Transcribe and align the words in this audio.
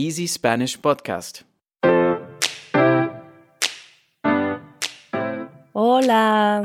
Easy 0.00 0.28
Spanish 0.28 0.78
Podcast. 0.78 1.40
Hola. 5.72 6.62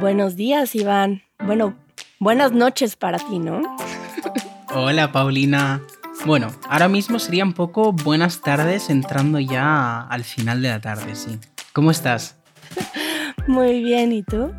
Buenos 0.00 0.34
días, 0.34 0.74
Iván. 0.74 1.22
Bueno, 1.38 1.76
buenas 2.18 2.50
noches 2.50 2.96
para 2.96 3.20
ti, 3.20 3.38
¿no? 3.38 3.62
Hola, 4.74 5.12
Paulina. 5.12 5.80
Bueno, 6.26 6.48
ahora 6.68 6.88
mismo 6.88 7.20
sería 7.20 7.44
un 7.44 7.52
poco 7.52 7.92
buenas 7.92 8.40
tardes 8.40 8.90
entrando 8.90 9.38
ya 9.38 10.00
al 10.00 10.24
final 10.24 10.60
de 10.60 10.70
la 10.70 10.80
tarde, 10.80 11.14
sí. 11.14 11.38
¿Cómo 11.72 11.92
estás? 11.92 12.36
Muy 13.46 13.80
bien, 13.80 14.10
¿y 14.10 14.24
tú? 14.24 14.50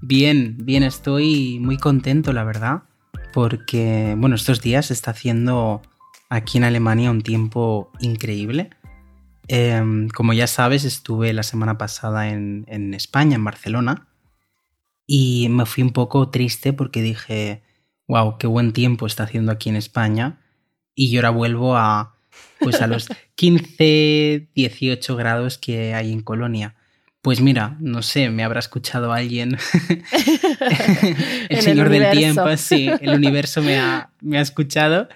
Bien, 0.00 0.56
bien, 0.58 0.82
estoy 0.82 1.60
muy 1.60 1.76
contento, 1.76 2.32
la 2.32 2.42
verdad, 2.42 2.82
porque, 3.32 4.16
bueno, 4.18 4.34
estos 4.34 4.60
días 4.62 4.90
está 4.90 5.12
haciendo 5.12 5.80
aquí 6.30 6.58
en 6.58 6.64
Alemania 6.64 7.10
un 7.10 7.20
tiempo 7.20 7.92
increíble. 8.00 8.70
Em, 9.48 10.08
como 10.08 10.32
ya 10.32 10.46
sabes, 10.46 10.84
estuve 10.84 11.32
la 11.32 11.42
semana 11.42 11.76
pasada 11.76 12.30
en, 12.30 12.64
en 12.68 12.94
España, 12.94 13.34
en 13.34 13.44
Barcelona, 13.44 14.06
y 15.06 15.48
me 15.50 15.66
fui 15.66 15.82
un 15.82 15.90
poco 15.90 16.30
triste 16.30 16.72
porque 16.72 17.02
dije, 17.02 17.62
wow, 18.06 18.38
qué 18.38 18.46
buen 18.46 18.72
tiempo 18.72 19.06
está 19.06 19.24
haciendo 19.24 19.50
aquí 19.50 19.68
en 19.68 19.76
España 19.76 20.38
y 20.94 21.10
yo 21.10 21.18
ahora 21.18 21.30
vuelvo 21.30 21.76
a, 21.76 22.14
pues 22.60 22.80
a 22.80 22.86
los 22.86 23.08
15, 23.34 24.50
18 24.54 25.16
grados 25.16 25.58
que 25.58 25.94
hay 25.94 26.12
en 26.12 26.20
Colonia. 26.20 26.76
Pues 27.22 27.40
mira, 27.40 27.76
no 27.80 28.02
sé, 28.02 28.30
me 28.30 28.44
habrá 28.44 28.60
escuchado 28.60 29.12
alguien, 29.12 29.58
el 31.48 31.60
señor 31.60 31.88
del 31.88 32.10
tiempo, 32.12 32.56
sí, 32.56 32.88
el 33.00 33.14
universo 33.14 33.62
me 33.62 33.78
ha, 33.78 34.10
me 34.20 34.38
ha 34.38 34.40
escuchado 34.40 35.08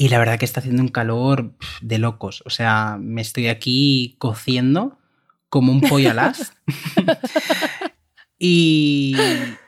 y 0.00 0.10
la 0.10 0.20
verdad 0.20 0.38
que 0.38 0.44
está 0.44 0.60
haciendo 0.60 0.80
un 0.80 0.90
calor 0.90 1.54
de 1.80 1.98
locos. 1.98 2.44
O 2.46 2.50
sea, 2.50 2.98
me 3.00 3.20
estoy 3.20 3.48
aquí 3.48 4.14
cociendo 4.18 4.96
como 5.48 5.72
un 5.72 5.80
pollo 5.80 6.12
alas. 6.12 6.52
y, 8.38 9.16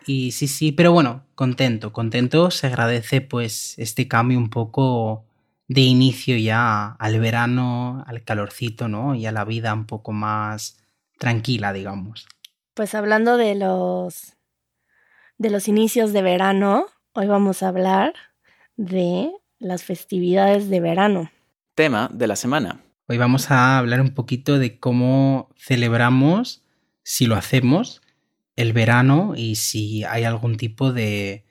y 0.07 0.31
sí, 0.31 0.47
sí, 0.47 0.71
pero 0.71 0.93
bueno, 0.93 1.25
contento, 1.35 1.93
contento. 1.93 2.53
Se 2.53 2.69
agradece 2.69 3.23
pues 3.23 3.77
este 3.77 4.07
cambio 4.07 4.39
un 4.39 4.51
poco 4.51 5.25
de 5.67 5.81
inicio 5.81 6.37
ya 6.37 6.93
al 7.01 7.19
verano, 7.19 8.05
al 8.07 8.23
calorcito, 8.23 8.87
¿no? 8.87 9.17
Y 9.17 9.27
a 9.27 9.33
la 9.33 9.45
vida 9.45 9.75
un 9.75 9.87
poco 9.87 10.13
más 10.13 10.79
tranquila, 11.19 11.73
digamos. 11.73 12.29
Pues 12.75 12.95
hablando 12.95 13.37
de 13.37 13.57
los 13.57 14.37
de 15.39 15.51
los 15.51 15.67
inicios 15.67 16.13
de 16.13 16.23
verano, 16.23 16.87
hoy 17.15 17.27
vamos 17.27 17.65
a 17.65 17.69
hablar 17.69 18.15
de 18.77 19.33
las 19.61 19.85
festividades 19.85 20.69
de 20.69 20.81
verano. 20.81 21.31
Tema 21.75 22.11
de 22.13 22.27
la 22.27 22.35
semana. 22.35 22.81
Hoy 23.07 23.19
vamos 23.19 23.51
a 23.51 23.79
hablar 23.79 24.01
un 24.01 24.15
poquito 24.15 24.59
de 24.59 24.81
cómo 24.81 25.51
celebramos, 25.57 26.63
si 27.03 27.27
lo 27.27 27.37
hacemos, 27.37 28.01
el 28.57 28.73
verano 28.73 29.35
y 29.37 29.57
si 29.57 30.03
hay 30.05 30.25
algún 30.25 30.57
tipo 30.57 30.93
de 30.93 31.45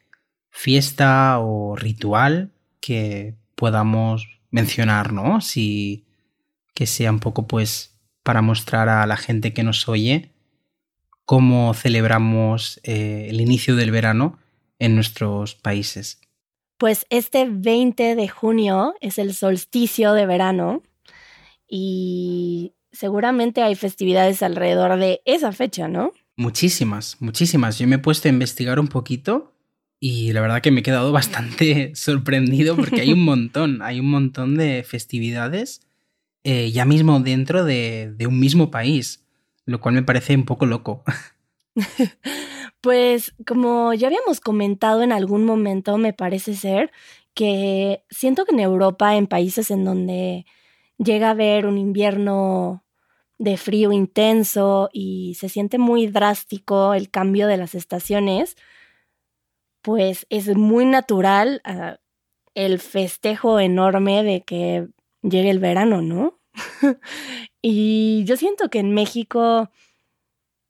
fiesta 0.49 1.39
o 1.39 1.75
ritual 1.75 2.51
que 2.81 3.35
podamos 3.55 4.27
mencionar, 4.51 5.13
¿no? 5.13 5.39
Si 5.41 6.05
que 6.73 6.87
sea 6.87 7.11
un 7.11 7.19
poco 7.19 7.47
pues 7.47 7.95
para 8.23 8.41
mostrar 8.41 8.89
a 8.89 9.05
la 9.05 9.17
gente 9.17 9.53
que 9.53 9.63
nos 9.63 9.87
oye 9.87 10.31
cómo 11.25 11.73
celebramos 11.73 12.79
eh, 12.83 13.27
el 13.29 13.39
inicio 13.41 13.75
del 13.75 13.91
verano 13.91 14.39
en 14.79 14.95
nuestros 14.95 15.55
países. 15.55 16.21
Pues 16.79 17.05
este 17.09 17.45
20 17.45 18.15
de 18.15 18.29
junio 18.29 18.95
es 19.01 19.17
el 19.17 19.33
solsticio 19.33 20.13
de 20.13 20.25
verano 20.25 20.81
y 21.67 22.73
seguramente 22.93 23.61
hay 23.61 23.75
festividades 23.75 24.41
alrededor 24.41 24.97
de 24.97 25.21
esa 25.25 25.51
fecha, 25.51 25.89
¿no? 25.89 26.13
Muchísimas, 26.37 27.17
muchísimas. 27.19 27.77
Yo 27.79 27.85
me 27.85 27.97
he 27.97 27.99
puesto 27.99 28.29
a 28.29 28.31
investigar 28.31 28.79
un 28.79 28.87
poquito 28.87 29.53
y 29.99 30.31
la 30.31 30.39
verdad 30.39 30.61
que 30.61 30.71
me 30.71 30.79
he 30.79 30.83
quedado 30.83 31.11
bastante 31.21 31.93
sorprendido 31.95 32.77
porque 32.77 33.01
hay 33.01 33.11
un 33.11 33.25
montón, 33.25 33.81
hay 33.81 33.99
un 33.99 34.09
montón 34.09 34.55
de 34.55 34.85
festividades 34.87 35.81
eh, 36.45 36.71
ya 36.71 36.85
mismo 36.85 37.19
dentro 37.19 37.65
de, 37.65 38.13
de 38.15 38.25
un 38.25 38.39
mismo 38.39 38.71
país, 38.71 39.25
lo 39.65 39.81
cual 39.81 39.95
me 39.95 40.03
parece 40.03 40.33
un 40.33 40.45
poco 40.45 40.65
loco. 40.65 41.03
Pues 42.81 43.33
como 43.45 43.93
ya 43.93 44.07
habíamos 44.07 44.39
comentado 44.39 45.03
en 45.03 45.11
algún 45.11 45.43
momento, 45.43 45.97
me 45.97 46.13
parece 46.13 46.55
ser 46.55 46.91
que 47.33 48.03
siento 48.09 48.45
que 48.45 48.53
en 48.53 48.61
Europa, 48.61 49.15
en 49.15 49.27
países 49.27 49.71
en 49.71 49.83
donde 49.83 50.45
llega 50.97 51.27
a 51.27 51.31
haber 51.31 51.65
un 51.65 51.77
invierno 51.77 52.85
de 53.37 53.57
frío 53.57 53.91
intenso 53.93 54.89
y 54.93 55.35
se 55.39 55.49
siente 55.49 55.77
muy 55.77 56.07
drástico 56.07 56.93
el 56.93 57.09
cambio 57.09 57.47
de 57.47 57.57
las 57.57 57.75
estaciones, 57.75 58.55
pues 59.81 60.25
es 60.29 60.55
muy 60.55 60.85
natural 60.85 61.61
uh, 61.65 61.95
el 62.53 62.79
festejo 62.79 63.59
enorme 63.59 64.23
de 64.23 64.41
que 64.41 64.87
llegue 65.21 65.49
el 65.49 65.59
verano, 65.59 66.01
¿no? 66.01 66.39
y 67.61 68.23
yo 68.25 68.35
siento 68.37 68.69
que 68.69 68.79
en 68.79 68.93
México, 68.93 69.69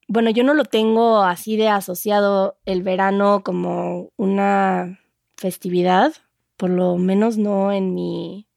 bueno, 0.10 0.32
yo 0.32 0.44
no 0.44 0.56
lo 0.56 0.66
tengo 0.66 1.22
así 1.22 1.56
de 1.56 1.70
asociado 1.70 2.58
el 2.66 2.82
verano 2.82 3.44
como 3.44 4.10
una 4.18 5.00
festividad, 5.38 6.14
por 6.58 6.72
lo 6.72 6.98
menos 6.98 7.38
no 7.38 7.72
en 7.72 7.94
mi, 7.94 8.48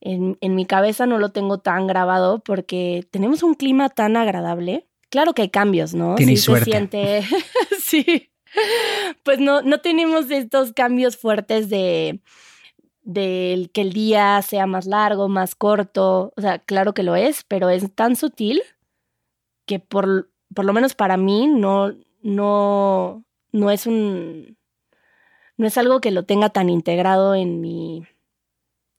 en, 0.00 0.38
en, 0.40 0.54
mi 0.54 0.64
cabeza 0.64 1.04
no 1.04 1.18
lo 1.18 1.28
tengo 1.32 1.58
tan 1.58 1.86
grabado 1.86 2.38
porque 2.38 3.06
tenemos 3.10 3.42
un 3.42 3.52
clima 3.52 3.90
tan 3.90 4.16
agradable. 4.16 4.88
Claro 5.10 5.34
que 5.34 5.42
hay 5.42 5.50
cambios, 5.50 5.92
¿no? 5.92 6.14
Tienes 6.14 6.40
sí 6.40 6.46
suerte. 6.46 6.64
se 6.64 6.70
siente, 6.70 7.22
sí, 7.80 8.30
pues 9.22 9.40
no, 9.40 9.60
no 9.60 9.82
tenemos 9.82 10.30
estos 10.30 10.72
cambios 10.72 11.18
fuertes 11.18 11.68
de, 11.68 12.20
de 13.02 13.68
que 13.74 13.82
el 13.82 13.92
día 13.92 14.40
sea 14.40 14.66
más 14.66 14.86
largo, 14.86 15.28
más 15.28 15.54
corto. 15.54 16.32
O 16.38 16.40
sea, 16.40 16.58
claro 16.58 16.94
que 16.94 17.02
lo 17.02 17.16
es, 17.16 17.44
pero 17.44 17.68
es 17.68 17.94
tan 17.94 18.16
sutil 18.16 18.62
que 19.66 19.78
por, 19.78 20.30
por 20.54 20.64
lo 20.64 20.72
menos 20.72 20.94
para 20.94 21.16
mí 21.16 21.46
no, 21.46 21.92
no, 22.22 23.24
no 23.52 23.70
es 23.70 23.86
un. 23.86 24.56
no 25.56 25.66
es 25.66 25.78
algo 25.78 26.00
que 26.00 26.10
lo 26.10 26.24
tenga 26.24 26.50
tan 26.50 26.68
integrado 26.70 27.34
en 27.34 27.60
mi. 27.60 28.04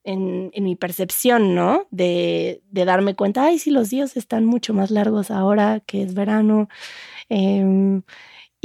En, 0.03 0.51
en 0.53 0.63
mi 0.63 0.75
percepción, 0.75 1.55
¿no? 1.55 1.87
De, 1.89 2.61
de, 2.69 2.85
darme 2.85 3.15
cuenta, 3.15 3.45
ay, 3.45 3.57
sí, 3.57 3.71
los 3.71 3.89
días 3.89 4.17
están 4.17 4.45
mucho 4.45 4.71
más 4.71 4.91
largos 4.91 5.31
ahora 5.31 5.79
que 5.79 6.03
es 6.03 6.13
verano. 6.13 6.69
Eh, 7.29 8.01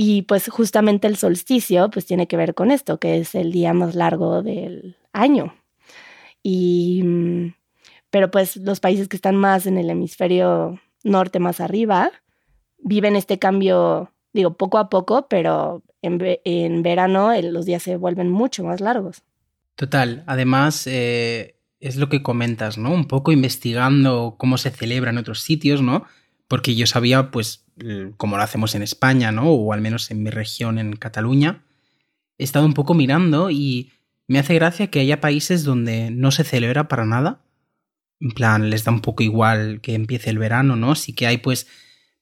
y 0.03 0.23
pues 0.23 0.49
justamente 0.49 1.07
el 1.07 1.17
solsticio 1.17 1.91
pues 1.91 2.07
tiene 2.07 2.27
que 2.27 2.37
ver 2.37 2.55
con 2.55 2.71
esto, 2.71 2.99
que 2.99 3.19
es 3.19 3.35
el 3.35 3.53
día 3.53 3.75
más 3.75 3.95
largo 3.95 4.43
del 4.43 4.97
año. 5.13 5.55
Y 6.43 7.03
mm, 7.05 7.55
pero 8.11 8.31
pues 8.31 8.57
los 8.57 8.81
países 8.81 9.09
que 9.09 9.17
están 9.17 9.37
más 9.37 9.67
en 9.67 9.79
el 9.79 9.91
hemisferio 9.91 10.81
norte, 11.05 11.39
más 11.39 11.61
arriba, 11.61 12.11
viven 12.83 13.17
este 13.17 13.39
cambio, 13.39 14.13
digo, 14.33 14.55
poco 14.55 14.79
a 14.79 14.89
poco, 14.89 15.27
pero 15.29 15.83
en, 16.03 16.19
en 16.45 16.83
verano 16.83 17.31
los 17.43 17.67
días 17.67 17.83
se 17.83 17.97
vuelven 17.97 18.31
mucho 18.31 18.65
más 18.65 18.81
largos. 18.81 19.23
Total, 19.77 20.25
además 20.27 20.87
eh, 20.87 21.57
es 21.81 21.97
lo 21.97 22.09
que 22.09 22.23
comentas, 22.23 22.77
¿no? 22.77 22.93
Un 22.93 23.07
poco 23.07 23.33
investigando 23.33 24.37
cómo 24.39 24.59
se 24.59 24.71
celebra 24.71 25.11
en 25.11 25.19
otros 25.19 25.41
sitios, 25.41 25.81
¿no? 25.81 26.05
Porque 26.49 26.75
yo 26.75 26.87
sabía, 26.87 27.31
pues, 27.31 27.65
como 28.17 28.37
lo 28.37 28.43
hacemos 28.43 28.75
en 28.75 28.83
España, 28.83 29.33
¿no? 29.33 29.51
O 29.51 29.73
al 29.73 29.81
menos 29.81 30.11
en 30.11 30.23
mi 30.23 30.31
región, 30.31 30.79
en 30.79 30.97
Cataluña, 30.97 31.63
he 32.37 32.45
estado 32.45 32.67
un 32.67 32.75
poco 32.75 32.93
mirando 32.93 33.51
y 33.51 33.93
me 34.29 34.39
hace 34.39 34.55
gracia 34.55 34.89
que 34.89 35.01
haya 35.01 35.21
países 35.21 35.65
donde 35.65 36.11
no 36.11 36.31
se 36.31 36.45
celebra 36.45 36.89
para 36.89 37.07
nada. 37.07 37.41
En 38.21 38.33
plan, 38.33 38.69
les 38.69 38.85
da 38.85 38.93
un 38.93 39.01
poco 39.01 39.23
igual 39.23 39.81
que 39.81 39.95
empiece 39.95 40.29
el 40.29 40.39
verano, 40.39 40.77
¿no? 40.77 40.95
Sí 40.95 41.15
que 41.15 41.27
hay 41.27 41.39
pues, 41.39 41.67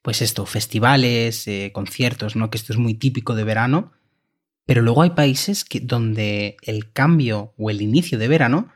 pues 0.02 0.22
esto, 0.22 0.46
festivales, 0.46 1.46
eh, 1.48 1.70
conciertos, 1.72 2.36
¿no? 2.36 2.50
Que 2.50 2.58
esto 2.58 2.72
es 2.72 2.78
muy 2.78 2.94
típico 2.94 3.34
de 3.34 3.44
verano. 3.44 3.92
Pero 4.66 4.82
luego 4.82 5.02
hay 5.02 5.10
países 5.10 5.64
que, 5.64 5.80
donde 5.80 6.56
el 6.62 6.92
cambio 6.92 7.54
o 7.56 7.70
el 7.70 7.80
inicio 7.80 8.18
de 8.18 8.28
verano 8.28 8.68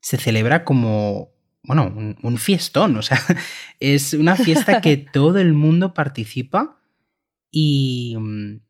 se 0.00 0.16
celebra 0.16 0.64
como 0.64 1.34
bueno, 1.64 1.86
un, 1.96 2.16
un, 2.22 2.38
fiestón, 2.38 2.96
o 2.96 3.02
sea, 3.02 3.18
es 3.80 4.12
una 4.12 4.36
fiesta 4.36 4.80
que 4.80 4.96
todo 5.12 5.38
el 5.38 5.54
mundo 5.54 5.94
participa 5.94 6.78
y, 7.50 8.16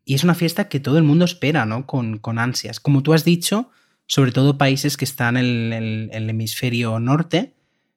y, 0.04 0.14
es 0.14 0.24
una 0.24 0.34
fiesta 0.34 0.68
que 0.68 0.80
todo 0.80 0.98
el 0.98 1.04
mundo 1.04 1.24
espera, 1.24 1.66
¿no? 1.66 1.86
Con, 1.86 2.18
con 2.18 2.38
ansias. 2.38 2.78
Como 2.80 3.02
tú 3.02 3.12
has 3.12 3.24
dicho, 3.24 3.70
sobre 4.06 4.30
todo 4.30 4.58
países 4.58 4.96
que 4.96 5.04
están 5.04 5.36
en 5.36 5.72
el, 5.72 6.08
en 6.12 6.22
el 6.22 6.30
hemisferio 6.30 7.00
norte, 7.00 7.54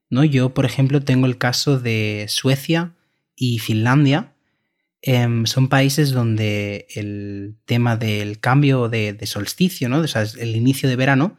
¿no? 0.09 0.23
Yo, 0.23 0.53
por 0.53 0.65
ejemplo, 0.65 1.01
tengo 1.01 1.27
el 1.27 1.37
caso 1.37 1.79
de 1.79 2.25
Suecia 2.29 2.95
y 3.37 3.59
Finlandia. 3.59 4.33
Eh, 5.01 5.25
son 5.45 5.69
países 5.69 6.11
donde 6.11 6.87
el 6.93 7.55
tema 7.63 7.95
del 7.95 8.41
cambio 8.41 8.89
de, 8.89 9.13
de 9.13 9.25
solsticio, 9.27 9.87
¿no? 9.87 9.99
O 9.99 10.05
el 10.39 10.55
inicio 10.57 10.89
de 10.89 10.97
verano, 10.97 11.37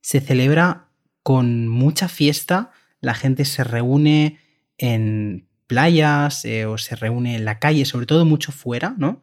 se 0.00 0.20
celebra 0.20 0.88
con 1.22 1.68
mucha 1.68 2.08
fiesta, 2.08 2.70
la 3.00 3.14
gente 3.14 3.44
se 3.44 3.64
reúne 3.64 4.38
en 4.78 5.48
playas 5.66 6.44
eh, 6.44 6.66
o 6.66 6.78
se 6.78 6.96
reúne 6.96 7.36
en 7.36 7.44
la 7.44 7.58
calle, 7.58 7.84
sobre 7.84 8.06
todo 8.06 8.24
mucho 8.24 8.52
fuera, 8.52 8.94
¿no? 8.96 9.22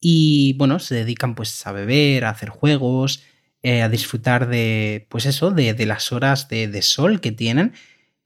Y 0.00 0.52
bueno, 0.54 0.78
se 0.78 0.94
dedican 0.94 1.34
pues 1.34 1.66
a 1.66 1.72
beber, 1.72 2.24
a 2.24 2.30
hacer 2.30 2.50
juegos, 2.50 3.22
eh, 3.62 3.82
a 3.82 3.88
disfrutar 3.88 4.48
de, 4.48 5.06
pues 5.08 5.26
eso, 5.26 5.50
de, 5.50 5.74
las 5.86 6.12
horas 6.12 6.48
de, 6.48 6.68
de, 6.68 6.82
sol 6.82 7.20
que 7.20 7.32
tienen. 7.32 7.72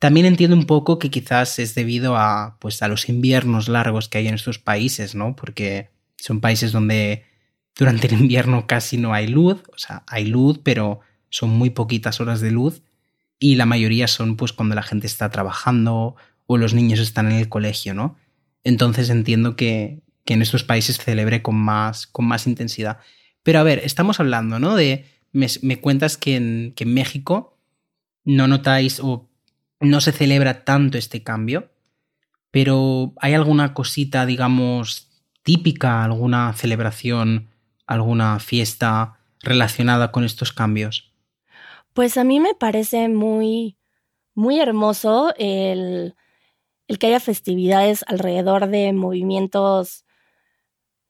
También 0.01 0.25
entiendo 0.25 0.57
un 0.57 0.65
poco 0.65 0.99
que 0.99 1.11
quizás 1.11 1.59
es 1.59 1.75
debido 1.75 2.17
a, 2.17 2.57
pues, 2.59 2.83
a 2.83 2.89
los 2.89 3.09
inviernos 3.11 3.69
largos 3.69 4.09
que 4.09 4.17
hay 4.19 4.29
en 4.29 4.35
estos 4.35 4.59
países, 4.59 5.15
¿no? 5.15 5.37
Porque 5.37 5.91
son 6.17 6.41
países 6.41 6.73
donde 6.73 7.25
durante 7.77 8.09
el 8.09 8.15
invierno 8.15 8.67
casi 8.67 8.97
no 8.97 9.13
hay 9.13 9.27
luz, 9.27 9.63
o 9.73 9.79
sea, 9.79 10.03
hay 10.07 10.25
luz, 10.25 10.59
pero 10.63 11.01
son 11.29 11.51
muy 11.51 11.71
poquitas 11.71 12.19
horas 12.21 12.41
de 12.41 12.51
luz 12.51 12.83
y 13.39 13.55
la 13.57 13.67
mayoría 13.67 14.09
son 14.09 14.37
pues 14.37 14.53
cuando 14.53 14.75
la 14.75 14.83
gente 14.83 15.07
está 15.07 15.31
trabajando 15.31 16.17
o 16.47 16.57
los 16.57 16.75
niños 16.75 16.99
están 16.99 17.31
en 17.31 17.39
el 17.39 17.49
colegio, 17.49 17.95
¿no? 17.95 18.17
Entonces 18.65 19.11
entiendo 19.11 19.55
que, 19.55 20.03
que 20.25 20.35
en 20.35 20.43
estos 20.43 20.65
países 20.65 20.97
se 20.97 21.03
celebre 21.03 21.43
con 21.43 21.57
más, 21.57 22.07
con 22.07 22.27
más 22.27 22.47
intensidad. 22.47 22.99
Pero 23.43 23.61
a 23.61 23.63
ver, 23.63 23.81
estamos 23.85 24.19
hablando, 24.19 24.59
¿no? 24.59 24.77
De, 24.77 25.05
me, 25.33 25.81
cuentas 25.81 26.17
que 26.17 26.37
en, 26.37 26.73
que 26.75 26.85
en 26.85 26.95
México 26.95 27.59
no 28.25 28.49
notáis 28.49 29.01
o 29.01 29.30
no 29.81 30.01
se 30.01 30.13
celebra 30.13 30.65
tanto 30.65 30.99
este 30.99 31.23
cambio, 31.23 31.71
pero 32.51 33.15
¿hay 33.17 33.35
alguna 33.35 33.75
cosita, 33.75 34.27
digamos, 34.27 35.11
típica, 35.43 36.05
alguna 36.05 36.53
celebración, 36.53 37.49
alguna 37.87 38.39
fiesta 38.39 39.19
relacionada 39.43 40.13
con 40.13 40.25
estos 40.25 40.53
cambios? 40.53 41.13
Pues 41.95 42.19
a 42.19 42.25
mí 42.25 42.41
me 42.41 42.55
parece 42.55 43.09
muy, 43.09 43.79
muy 44.35 44.61
hermoso 44.61 45.35
el, 45.39 46.15
el 46.87 46.99
que 46.99 47.07
haya 47.09 47.21
festividades 47.21 48.05
alrededor 48.07 48.69
de 48.69 48.93
movimientos 48.93 50.05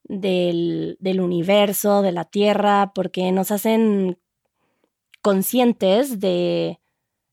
del, 0.05 0.97
del, 1.01 1.21
universo, 1.21 2.03
de 2.03 2.13
la 2.13 2.25
Tierra, 2.25 2.93
porque 2.95 3.31
nos 3.33 3.51
hacen 3.51 4.19
conscientes 5.23 6.19
de, 6.21 6.81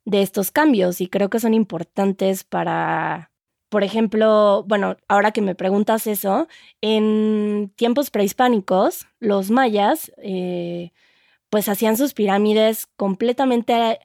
de 0.07 0.21
estos 0.21 0.51
cambios 0.51 1.01
y 1.01 1.07
creo 1.07 1.29
que 1.29 1.41
son 1.41 1.53
importantes 1.53 2.45
para, 2.45 3.29
por 3.67 3.83
ejemplo, 3.83 4.63
bueno, 4.65 4.95
ahora 5.09 5.33
que 5.33 5.41
me 5.41 5.53
preguntas 5.53 6.07
eso, 6.07 6.47
en 6.79 7.73
tiempos 7.75 8.09
prehispánicos, 8.09 9.05
los 9.19 9.51
mayas, 9.51 10.13
eh, 10.23 10.91
pues 11.49 11.67
hacían 11.67 11.97
sus 11.97 12.13
pirámides 12.13 12.87
completamente 12.95 13.99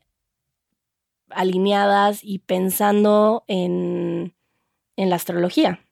alineadas 1.30 2.24
y 2.24 2.40
pensando 2.40 3.44
en, 3.46 4.34
en 4.96 5.08
la 5.08 5.16
astrología. 5.16 5.86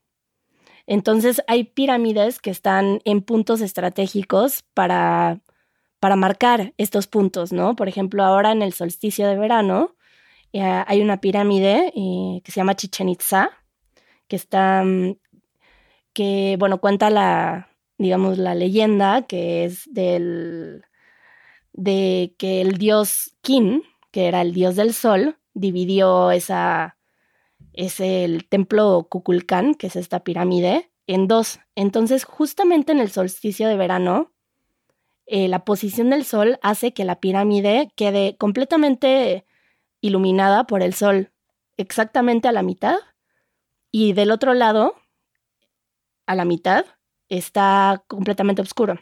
Entonces 0.88 1.40
hay 1.46 1.62
pirámides 1.62 2.40
que 2.40 2.50
están 2.50 3.00
en 3.04 3.22
puntos 3.22 3.60
estratégicos 3.60 4.64
para, 4.74 5.40
para 6.00 6.16
marcar 6.16 6.74
estos 6.78 7.06
puntos, 7.06 7.52
¿no? 7.52 7.76
Por 7.76 7.86
ejemplo, 7.86 8.24
ahora 8.24 8.50
en 8.50 8.62
el 8.62 8.72
solsticio 8.72 9.28
de 9.28 9.38
verano 9.38 9.94
eh, 10.52 10.84
hay 10.86 11.00
una 11.00 11.20
pirámide 11.20 11.92
eh, 11.94 12.40
que 12.44 12.52
se 12.52 12.60
llama 12.60 12.76
Chichen 12.76 13.08
Itza, 13.08 13.50
que 14.28 14.36
está, 14.36 14.82
mm, 14.84 15.16
que, 16.12 16.56
bueno, 16.58 16.80
cuenta 16.80 17.10
la, 17.10 17.70
digamos, 17.98 18.38
la 18.38 18.54
leyenda 18.54 19.22
que 19.22 19.64
es 19.64 19.84
del, 19.92 20.84
de 21.72 22.34
que 22.38 22.60
el 22.60 22.78
dios 22.78 23.36
Kin, 23.42 23.82
que 24.10 24.26
era 24.26 24.42
el 24.42 24.52
dios 24.52 24.76
del 24.76 24.92
sol, 24.94 25.38
dividió 25.54 26.30
esa, 26.30 26.96
es 27.72 28.00
el 28.00 28.48
templo 28.48 29.06
Kukulcán, 29.10 29.74
que 29.74 29.86
es 29.88 29.96
esta 29.96 30.24
pirámide, 30.24 30.90
en 31.06 31.28
dos. 31.28 31.60
Entonces, 31.74 32.24
justamente 32.24 32.92
en 32.92 33.00
el 33.00 33.10
solsticio 33.10 33.68
de 33.68 33.76
verano, 33.76 34.32
eh, 35.26 35.48
la 35.48 35.64
posición 35.64 36.10
del 36.10 36.24
sol 36.24 36.58
hace 36.62 36.92
que 36.92 37.04
la 37.04 37.20
pirámide 37.20 37.92
quede 37.96 38.36
completamente 38.36 39.44
iluminada 40.00 40.64
por 40.64 40.82
el 40.82 40.94
sol, 40.94 41.30
exactamente 41.76 42.48
a 42.48 42.52
la 42.52 42.62
mitad, 42.62 42.96
y 43.90 44.12
del 44.12 44.30
otro 44.30 44.54
lado, 44.54 44.94
a 46.26 46.34
la 46.34 46.44
mitad, 46.44 46.84
está 47.28 48.04
completamente 48.06 48.62
oscuro. 48.62 49.00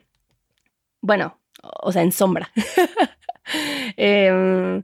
Bueno, 1.01 1.39
o 1.63 1.93
sea, 1.93 2.03
en 2.03 2.13
sombra. 2.13 2.51
Em, 3.97 4.83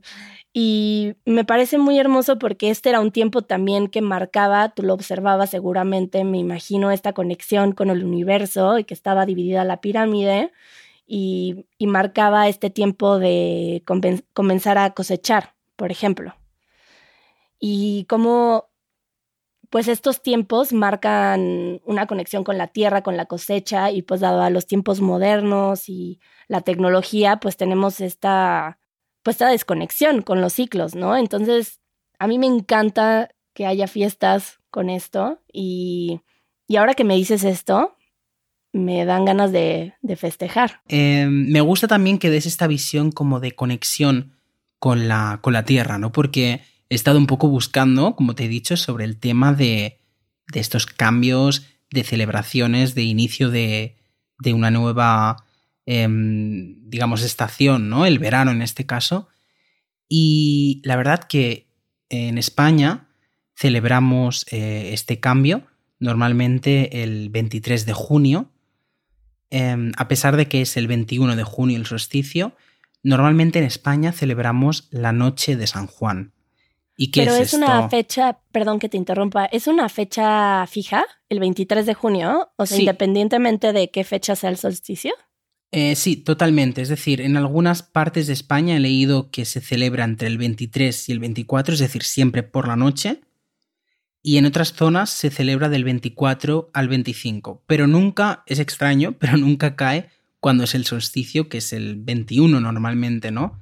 y 0.51 1.15
me 1.25 1.45
parece 1.45 1.77
muy 1.77 1.99
hermoso 1.99 2.39
porque 2.39 2.71
este 2.71 2.89
era 2.89 2.99
un 3.01 3.11
tiempo 3.11 3.43
también 3.43 3.87
que 3.87 4.01
marcaba, 4.01 4.69
tú 4.69 4.83
lo 4.83 4.93
observabas 4.93 5.51
seguramente, 5.51 6.23
me 6.23 6.39
imagino, 6.39 6.91
esta 6.91 7.13
conexión 7.13 7.73
con 7.73 7.89
el 7.91 8.03
universo 8.03 8.79
y 8.79 8.85
que 8.85 8.93
estaba 8.95 9.25
dividida 9.25 9.65
la 9.65 9.81
pirámide 9.81 10.51
y, 11.05 11.67
y 11.77 11.87
marcaba 11.87 12.47
este 12.47 12.69
tiempo 12.71 13.19
de 13.19 13.83
comenzar 14.33 14.77
a 14.79 14.91
cosechar, 14.91 15.54
por 15.75 15.91
ejemplo. 15.91 16.35
Y 17.59 18.05
cómo 18.09 18.69
pues 19.69 19.87
estos 19.87 20.21
tiempos 20.21 20.73
marcan 20.73 21.81
una 21.85 22.07
conexión 22.07 22.43
con 22.43 22.57
la 22.57 22.67
tierra, 22.67 23.03
con 23.03 23.17
la 23.17 23.25
cosecha 23.25 23.91
y 23.91 24.03
pues 24.03 24.21
dado 24.21 24.41
a 24.41 24.49
los 24.49 24.67
tiempos 24.67 25.01
modernos 25.01 25.89
y 25.89 26.19
la 26.47 26.61
tecnología, 26.61 27.37
pues 27.41 27.57
tenemos 27.57 27.99
esta, 27.99 28.79
pues 29.23 29.35
esta 29.35 29.49
desconexión 29.49 30.21
con 30.21 30.39
los 30.39 30.53
ciclos, 30.53 30.95
¿no? 30.95 31.17
Entonces, 31.17 31.81
a 32.19 32.27
mí 32.27 32.39
me 32.39 32.47
encanta 32.47 33.29
que 33.53 33.65
haya 33.65 33.87
fiestas 33.87 34.59
con 34.69 34.89
esto 34.89 35.41
y, 35.51 36.21
y 36.67 36.77
ahora 36.77 36.93
que 36.93 37.03
me 37.03 37.15
dices 37.15 37.43
esto, 37.43 37.97
me 38.71 39.05
dan 39.05 39.25
ganas 39.25 39.51
de, 39.51 39.93
de 40.01 40.15
festejar. 40.15 40.81
Eh, 40.87 41.27
me 41.29 41.61
gusta 41.61 41.87
también 41.87 42.17
que 42.17 42.29
des 42.29 42.45
esta 42.45 42.67
visión 42.67 43.11
como 43.11 43.39
de 43.39 43.53
conexión 43.53 44.34
con 44.85 45.07
la, 45.07 45.39
con 45.41 45.53
la 45.53 45.65
tierra, 45.65 45.97
¿no? 45.97 46.11
Porque 46.11 46.61
he 46.89 46.93
estado 46.93 47.17
un 47.17 47.25
poco 47.25 47.47
buscando, 47.47 48.15
como 48.15 48.35
te 48.35 48.45
he 48.45 48.47
dicho, 48.47 48.77
sobre 48.77 49.03
el 49.03 49.17
tema 49.17 49.51
de, 49.51 49.99
de 50.53 50.59
estos 50.59 50.85
cambios, 50.85 51.65
de 51.89 52.03
celebraciones, 52.03 52.93
de 52.93 53.01
inicio 53.01 53.49
de, 53.49 53.97
de 54.37 54.53
una 54.53 54.69
nueva, 54.69 55.37
em, 55.87 56.87
digamos, 56.87 57.23
estación, 57.23 57.89
¿no? 57.89 58.05
El 58.05 58.19
verano 58.19 58.51
en 58.51 58.61
este 58.61 58.85
caso. 58.85 59.27
Y 60.07 60.83
la 60.83 60.97
verdad 60.97 61.23
que 61.23 61.65
en 62.09 62.37
España 62.37 63.07
celebramos 63.55 64.45
eh, 64.51 64.91
este 64.93 65.19
cambio 65.19 65.65
normalmente 65.97 67.01
el 67.01 67.29
23 67.29 67.87
de 67.87 67.93
junio, 67.93 68.51
em, 69.49 69.93
a 69.97 70.07
pesar 70.07 70.37
de 70.37 70.47
que 70.47 70.61
es 70.61 70.77
el 70.77 70.85
21 70.85 71.35
de 71.35 71.43
junio 71.43 71.75
el 71.75 71.87
solsticio, 71.87 72.55
normalmente 73.05 73.59
en 73.59 73.65
España 73.65 74.11
celebramos 74.11 74.87
la 74.91 75.11
noche 75.11 75.55
de 75.55 75.67
San 75.67 75.87
Juan. 75.87 76.33
Pero 77.13 77.35
es, 77.35 77.53
una 77.53 77.89
fecha, 77.89 78.39
perdón 78.51 78.79
que 78.79 78.87
te 78.87 78.97
interrumpa, 78.97 79.45
¿es 79.45 79.67
una 79.67 79.89
fecha 79.89 80.65
fija, 80.65 81.05
el 81.27 81.39
23 81.39 81.85
de 81.85 81.93
junio? 81.93 82.49
O 82.55 82.65
sea, 82.65 82.79
independientemente 82.79 83.73
de 83.73 83.91
qué 83.91 84.03
fecha 84.05 84.35
sea 84.35 84.49
el 84.49 84.57
solsticio. 84.57 85.13
Eh, 85.71 85.95
sí, 85.95 86.15
totalmente. 86.15 86.81
Es 86.81 86.89
decir, 86.89 87.19
en 87.19 87.35
algunas 87.35 87.83
partes 87.83 88.27
de 88.27 88.33
España 88.33 88.77
he 88.77 88.79
leído 88.79 89.29
que 89.29 89.43
se 89.43 89.59
celebra 89.59 90.05
entre 90.05 90.29
el 90.29 90.37
23 90.37 91.09
y 91.09 91.11
el 91.11 91.19
24, 91.19 91.73
es 91.73 91.81
decir, 91.81 92.03
siempre 92.03 92.43
por 92.43 92.67
la 92.67 92.77
noche. 92.77 93.21
Y 94.21 94.37
en 94.37 94.45
otras 94.45 94.73
zonas 94.73 95.09
se 95.09 95.29
celebra 95.29 95.67
del 95.67 95.83
24 95.83 96.71
al 96.73 96.87
25. 96.87 97.61
Pero 97.67 97.87
nunca, 97.87 98.43
es 98.47 98.59
extraño, 98.59 99.15
pero 99.19 99.35
nunca 99.37 99.75
cae 99.75 100.09
cuando 100.45 100.65
es 100.65 100.75
el 100.75 100.85
solsticio, 100.85 101.49
que 101.49 101.57
es 101.57 101.73
el 101.73 101.95
21 101.95 102.59
normalmente, 102.59 103.31
¿no? 103.31 103.59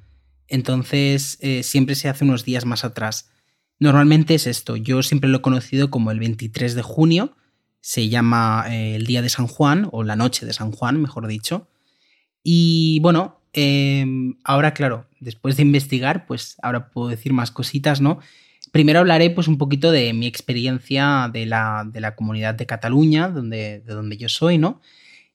Entonces 0.48 1.38
eh, 1.40 1.62
siempre 1.62 1.94
se 1.94 2.10
hace 2.10 2.24
unos 2.24 2.44
días 2.44 2.66
más 2.66 2.84
atrás. 2.84 3.30
Normalmente 3.78 4.34
es 4.34 4.46
esto, 4.46 4.76
yo 4.76 5.02
siempre 5.02 5.30
lo 5.30 5.38
he 5.38 5.40
conocido 5.40 5.90
como 5.90 6.10
el 6.10 6.18
23 6.18 6.74
de 6.74 6.82
junio, 6.82 7.36
se 7.80 8.10
llama 8.10 8.66
eh, 8.68 8.96
el 8.96 9.06
día 9.06 9.22
de 9.22 9.30
San 9.30 9.46
Juan, 9.46 9.88
o 9.92 10.04
la 10.04 10.14
noche 10.14 10.44
de 10.44 10.52
San 10.52 10.72
Juan, 10.72 11.00
mejor 11.00 11.26
dicho. 11.26 11.68
Y 12.42 13.00
bueno, 13.00 13.40
em, 13.54 14.36
ahora 14.44 14.74
claro, 14.74 15.06
después 15.20 15.56
de 15.56 15.62
investigar, 15.62 16.26
pues 16.26 16.56
ahora 16.62 16.90
puedo 16.90 17.08
decir 17.08 17.32
más 17.32 17.50
cositas, 17.50 18.02
¿no? 18.02 18.18
Primero 18.72 18.98
hablaré 19.00 19.30
pues 19.30 19.48
un 19.48 19.56
poquito 19.56 19.90
de 19.90 20.12
mi 20.12 20.26
experiencia 20.26 21.30
de 21.32 21.46
la, 21.46 21.88
de 21.90 22.00
la 22.00 22.14
comunidad 22.14 22.54
de 22.54 22.66
Cataluña, 22.66 23.30
donde, 23.30 23.80
de 23.80 23.94
donde 23.94 24.18
yo 24.18 24.28
soy, 24.28 24.58
¿no? 24.58 24.82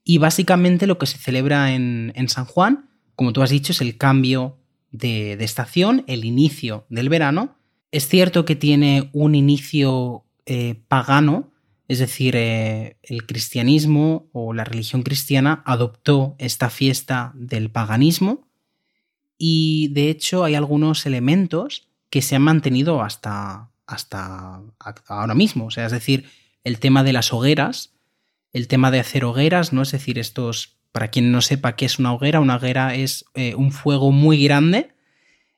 Y 0.10 0.18
básicamente 0.18 0.88
lo 0.88 0.98
que 0.98 1.06
se 1.06 1.20
celebra 1.20 1.72
en, 1.72 2.13
en 2.16 2.30
San 2.30 2.46
Juan, 2.46 2.89
como 3.16 3.32
tú 3.32 3.44
has 3.44 3.51
dicho, 3.51 3.74
es 3.74 3.80
el 3.80 3.96
cambio 3.96 4.58
de, 4.89 5.34
estación, 5.34 6.04
el 6.08 6.25
inicio 6.25 6.88
del 6.89 7.10
verano. 7.10 7.58
Es 7.92 8.08
cierto 8.08 8.44
que 8.44 8.56
tiene 8.56 9.12
un 9.13 9.36
inicio 9.36 10.25
eh, 10.48 10.82
pagano, 10.88 11.51
es 11.88 12.00
decir, 12.00 12.36
eh, 12.36 12.98
el 13.04 13.28
cristianismo 13.28 14.32
o 14.34 14.51
la 14.51 14.63
religión 14.63 15.04
cristiana 15.04 15.62
adoptó 15.63 16.36
esta 16.39 16.72
fiesta 16.72 17.32
del 17.36 17.70
paganismo 17.70 18.48
y 19.38 19.89
de 19.89 20.10
hecho 20.10 20.44
hay 20.44 20.56
algunos 20.56 21.06
elementos 21.06 21.88
que 22.10 22.24
se 22.24 22.36
han 22.36 22.42
mantenido 22.42 23.04
hasta, 23.04 23.70
hasta 23.86 24.63
ahora 25.08 25.36
mismo. 25.36 25.68
O 25.68 25.70
sea, 25.70 25.86
es 25.86 25.92
decir, 25.92 26.25
el 26.63 26.80
tema 26.80 27.04
de 27.04 27.13
las 27.13 27.32
hogueras, 27.32 27.94
el 28.53 28.68
tema 28.68 28.91
de 28.91 29.00
hacer 29.00 29.25
hogueras, 29.25 29.74
¿no? 29.74 29.82
Es 29.82 29.91
decir, 29.91 30.20
estos, 30.20 30.77
para 30.91 31.10
quien 31.10 31.32
no 31.32 31.41
sepa 31.41 31.75
qué 31.75 31.86
es 31.86 32.00
una 32.00 32.13
hoguera, 32.13 32.39
una 32.39 32.56
hoguera 32.56 32.96
es 32.96 33.25
eh, 33.36 33.56
un 33.56 33.72
fuego 33.72 34.12
muy 34.12 34.44
grande, 34.44 34.89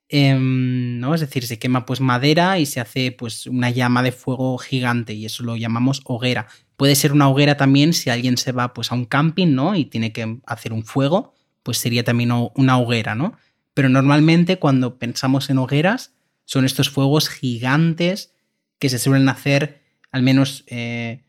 em, 0.09 0.99
¿no? 0.99 1.15
Es 1.15 1.21
decir, 1.21 1.45
se 1.45 1.59
quema 1.59 1.85
pues 1.85 2.01
madera 2.01 2.59
y 2.59 2.65
se 2.65 2.79
hace 2.79 3.11
pues 3.11 3.47
una 3.47 3.69
llama 3.69 4.03
de 4.03 4.11
fuego 4.11 4.57
gigante 4.57 5.13
y 5.13 5.25
eso 5.25 5.43
lo 5.43 5.55
llamamos 5.55 6.01
hoguera. 6.05 6.47
Puede 6.75 6.95
ser 6.95 7.13
una 7.13 7.29
hoguera 7.29 7.57
también 7.57 7.93
si 7.93 8.09
alguien 8.09 8.37
se 8.37 8.51
va 8.51 8.73
pues 8.73 8.91
a 8.91 8.95
un 8.95 9.05
camping, 9.05 9.53
¿no? 9.53 9.75
Y 9.75 9.85
tiene 9.85 10.11
que 10.11 10.39
hacer 10.45 10.73
un 10.73 10.83
fuego, 10.83 11.33
pues 11.63 11.77
sería 11.77 12.03
también 12.03 12.31
una 12.55 12.77
hoguera, 12.77 13.15
¿no? 13.15 13.37
Pero 13.73 13.87
normalmente 13.87 14.59
cuando 14.59 14.97
pensamos 14.97 15.49
en 15.49 15.57
hogueras 15.59 16.13
son 16.43 16.65
estos 16.65 16.89
fuegos 16.89 17.29
gigantes 17.29 18.33
que 18.79 18.89
se 18.89 18.99
suelen 18.99 19.29
hacer, 19.29 19.81
al 20.11 20.23
menos 20.23 20.65
eh, 20.67 21.23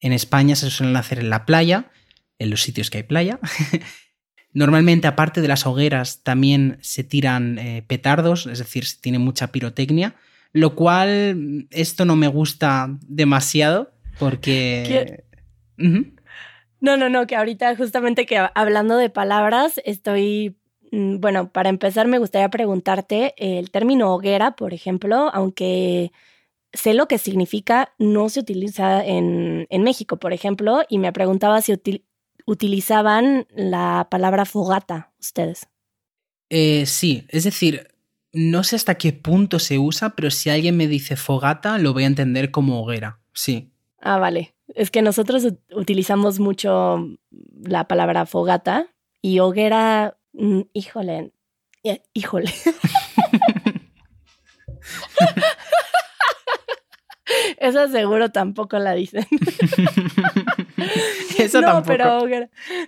en 0.00 0.12
España 0.12 0.56
se 0.56 0.70
suelen 0.70 0.96
hacer 0.96 1.18
en 1.18 1.30
la 1.30 1.44
playa, 1.44 1.90
en 2.38 2.50
los 2.50 2.62
sitios 2.62 2.90
que 2.90 2.98
hay 2.98 3.04
playa. 3.04 3.38
Normalmente, 4.52 5.06
aparte 5.06 5.40
de 5.40 5.48
las 5.48 5.66
hogueras, 5.66 6.22
también 6.22 6.78
se 6.80 7.04
tiran 7.04 7.58
eh, 7.58 7.84
petardos, 7.86 8.46
es 8.46 8.58
decir, 8.58 8.86
se 8.86 9.00
tiene 9.00 9.18
mucha 9.18 9.52
pirotecnia, 9.52 10.14
lo 10.52 10.74
cual 10.74 11.68
esto 11.70 12.04
no 12.04 12.16
me 12.16 12.28
gusta 12.28 12.88
demasiado 13.06 13.92
porque... 14.18 15.24
No, 16.80 16.96
no, 16.96 17.08
no, 17.08 17.26
que 17.26 17.36
ahorita 17.36 17.74
justamente 17.76 18.24
que 18.24 18.38
hablando 18.54 18.96
de 18.96 19.10
palabras, 19.10 19.80
estoy 19.84 20.56
Mm, 20.90 21.20
bueno, 21.20 21.50
para 21.50 21.68
empezar 21.68 22.06
me 22.06 22.18
gustaría 22.18 22.48
preguntarte 22.48 23.34
el 23.36 23.70
término 23.70 24.14
hoguera, 24.14 24.52
por 24.52 24.72
ejemplo, 24.74 25.30
aunque 25.32 26.12
sé 26.72 26.94
lo 26.94 27.08
que 27.08 27.18
significa, 27.18 27.94
no 27.98 28.28
se 28.28 28.40
utiliza 28.40 29.04
en, 29.04 29.66
México, 29.70 30.18
por 30.18 30.32
ejemplo, 30.32 30.82
y 30.88 30.98
me 30.98 31.12
preguntaba 31.12 31.60
si 31.62 31.74
utilizaban 32.46 33.46
la 33.54 34.08
palabra 34.10 34.44
fogata 34.44 35.12
ustedes. 35.20 35.68
Eh, 36.50 36.86
sí, 36.86 37.24
es 37.28 37.44
decir, 37.44 37.88
no 38.32 38.64
sé 38.64 38.76
hasta 38.76 38.96
qué 38.96 39.12
punto 39.12 39.58
se 39.58 39.78
usa, 39.78 40.10
pero 40.10 40.30
si 40.30 40.50
alguien 40.50 40.76
me 40.76 40.88
dice 40.88 41.16
fogata, 41.16 41.78
lo 41.78 41.92
voy 41.92 42.04
a 42.04 42.08
entender 42.08 42.50
como 42.50 42.82
hoguera, 42.82 43.20
sí. 43.32 43.70
Ah, 44.00 44.18
vale. 44.18 44.54
Es 44.74 44.90
que 44.90 45.02
nosotros 45.02 45.46
utilizamos 45.72 46.38
mucho 46.38 47.06
la 47.62 47.88
palabra 47.88 48.26
fogata 48.26 48.86
y 49.20 49.40
hoguera 49.40 50.18
Mm, 50.38 50.62
híjole, 50.72 51.32
eh, 51.82 52.02
híjole. 52.14 52.52
Esa 57.58 57.88
seguro 57.88 58.30
tampoco 58.30 58.78
la 58.78 58.94
dicen. 58.94 59.26
Esa 61.38 61.60
no, 61.60 61.82
Pero, 61.82 62.20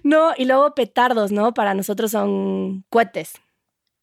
no, 0.02 0.32
y 0.37 0.44
luego 0.44 0.75
petardos, 0.75 1.32
¿no? 1.32 1.54
Para 1.54 1.75
nosotros 1.75 2.11
son 2.11 2.85
cohetes. 2.88 3.35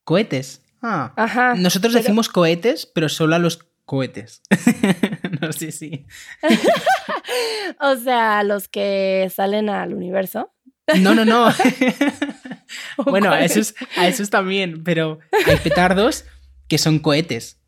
¿Cohetes? 0.03 0.61
Ah. 0.81 1.13
Ajá. 1.15 1.55
Nosotros 1.55 1.93
decimos 1.93 2.29
cohetes, 2.29 2.85
pero 2.85 3.09
solo 3.09 3.35
a 3.35 3.39
los 3.39 3.67
cohetes. 3.85 4.41
no 5.41 5.51
sé 5.51 5.71
si. 5.71 6.05
o 7.79 7.95
sea, 7.95 8.43
los 8.43 8.67
que 8.67 9.29
salen 9.33 9.69
al 9.69 9.93
universo. 9.93 10.53
No, 10.99 11.13
no, 11.13 11.25
no. 11.25 11.51
bueno, 13.05 13.31
a 13.31 13.43
esos, 13.43 13.75
a 13.97 14.07
esos 14.07 14.29
también, 14.29 14.83
pero 14.83 15.19
hay 15.45 15.57
petardos 15.57 16.23
que 16.69 16.77
son 16.77 16.99
cohetes, 16.99 17.59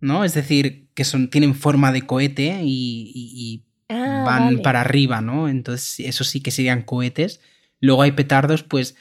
¿no? 0.00 0.24
Es 0.24 0.34
decir, 0.34 0.87
que 0.98 1.04
son, 1.04 1.30
tienen 1.30 1.54
forma 1.54 1.92
de 1.92 2.02
cohete 2.02 2.58
y, 2.64 3.64
ah, 3.88 4.24
van 4.26 4.62
para 4.62 4.80
arriba, 4.80 5.20
¿no? 5.20 5.48
Entonces, 5.48 6.04
eso 6.04 6.24
sí 6.24 6.40
que 6.40 6.50
serían 6.50 6.82
cohetes. 6.82 7.40
Luego 7.80 8.02
hay 8.02 8.10
petardos, 8.10 8.64
pues, 8.64 8.96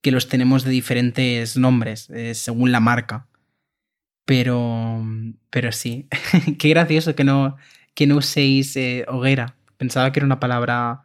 que 0.00 0.12
los 0.12 0.28
tenemos 0.28 0.62
de 0.62 0.70
diferentes 0.70 1.56
nombres, 1.56 2.08
eh, 2.10 2.36
según 2.36 2.70
la 2.70 2.78
marca. 2.78 3.26
Pero, 4.24 5.04
pero 5.50 5.72
sí, 5.72 6.06
qué 6.60 6.68
gracioso 6.68 7.16
que 7.16 7.24
no, 7.24 7.56
que 7.94 8.06
no 8.06 8.18
uséis 8.18 8.76
eh, 8.76 9.04
hoguera. 9.08 9.56
Pensaba 9.76 10.12
que 10.12 10.20
era 10.20 10.26
una 10.26 10.38
palabra 10.38 11.02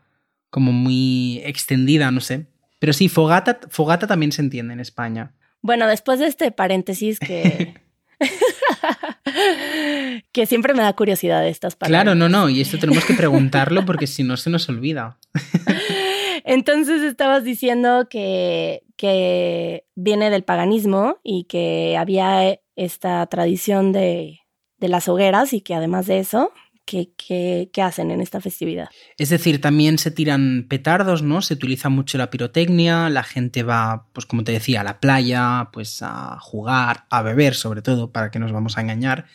como 0.51 0.73
muy 0.73 1.41
extendida, 1.43 2.11
no 2.11 2.21
sé. 2.21 2.45
Pero 2.77 2.93
sí, 2.93 3.09
fogata, 3.09 3.61
fogata 3.71 4.05
también 4.05 4.31
se 4.31 4.43
entiende 4.43 4.73
en 4.73 4.79
España. 4.79 5.33
Bueno, 5.63 5.87
después 5.87 6.19
de 6.19 6.27
este 6.27 6.51
paréntesis 6.51 7.17
que... 7.19 7.73
que 10.31 10.45
siempre 10.45 10.73
me 10.73 10.83
da 10.83 10.93
curiosidad 10.93 11.41
de 11.41 11.49
estas 11.49 11.75
palabras. 11.75 12.03
Claro, 12.03 12.15
no, 12.15 12.29
no, 12.29 12.49
y 12.49 12.61
esto 12.61 12.77
tenemos 12.77 13.05
que 13.05 13.13
preguntarlo 13.13 13.85
porque 13.85 14.07
si 14.07 14.23
no 14.23 14.37
se 14.37 14.49
nos 14.49 14.67
olvida. 14.69 15.17
Entonces 16.43 17.01
estabas 17.01 17.43
diciendo 17.43 18.07
que, 18.09 18.83
que 18.97 19.85
viene 19.95 20.29
del 20.29 20.43
paganismo 20.43 21.17
y 21.23 21.45
que 21.45 21.97
había 21.97 22.59
esta 22.75 23.25
tradición 23.27 23.91
de, 23.91 24.41
de 24.77 24.87
las 24.87 25.07
hogueras 25.07 25.53
y 25.53 25.61
que 25.61 25.73
además 25.73 26.05
de 26.05 26.19
eso 26.19 26.51
¿Qué, 26.85 27.69
hacen 27.81 28.11
en 28.11 28.21
esta 28.21 28.39
festividad. 28.39 28.89
Es 29.17 29.29
decir, 29.29 29.59
también 29.59 29.97
se 29.97 30.11
tiran 30.11 30.67
petardos, 30.69 31.23
¿no? 31.23 31.41
Se 31.41 31.55
utiliza 31.55 31.89
mucho 31.89 32.17
la 32.17 32.29
pirotecnia, 32.29 33.09
la 33.09 33.23
gente 33.23 33.63
va, 33.63 34.07
pues 34.13 34.27
como 34.27 34.43
te 34.43 34.51
decía, 34.51 34.81
a 34.81 34.83
la 34.83 34.99
playa, 34.99 35.69
pues 35.73 36.01
a 36.01 36.37
jugar, 36.39 37.05
a 37.09 37.23
beber 37.23 37.55
sobre 37.55 37.81
todo, 37.81 38.11
para 38.11 38.29
que 38.29 38.39
nos 38.39 38.51
vamos 38.51 38.77
a 38.77 38.81
engañar, 38.81 39.25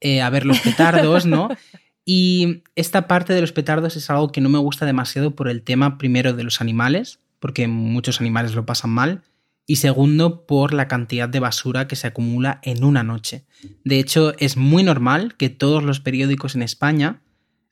eh, 0.00 0.22
a 0.22 0.30
ver 0.30 0.46
los 0.46 0.60
petardos, 0.60 1.26
¿no? 1.26 1.48
Y 2.06 2.64
esta 2.74 3.08
parte 3.08 3.32
de 3.32 3.40
los 3.40 3.52
petardos 3.52 3.96
es 3.96 4.10
algo 4.10 4.30
que 4.30 4.42
no 4.42 4.50
me 4.50 4.58
gusta 4.58 4.84
demasiado 4.84 5.34
por 5.34 5.48
el 5.48 5.62
tema 5.62 5.96
primero 5.96 6.34
de 6.34 6.44
los 6.44 6.60
animales, 6.60 7.20
porque 7.40 7.66
muchos 7.66 8.20
animales 8.20 8.54
lo 8.54 8.66
pasan 8.66 8.90
mal, 8.90 9.22
y 9.66 9.76
segundo 9.76 10.46
por 10.46 10.74
la 10.74 10.88
cantidad 10.88 11.28
de 11.28 11.40
basura 11.40 11.88
que 11.88 11.96
se 11.96 12.06
acumula 12.06 12.60
en 12.62 12.84
una 12.84 13.02
noche. 13.02 13.46
De 13.84 13.98
hecho, 13.98 14.34
es 14.38 14.56
muy 14.56 14.82
normal 14.82 15.36
que 15.36 15.48
todos 15.48 15.82
los 15.82 16.00
periódicos 16.00 16.54
en 16.54 16.62
España, 16.62 17.22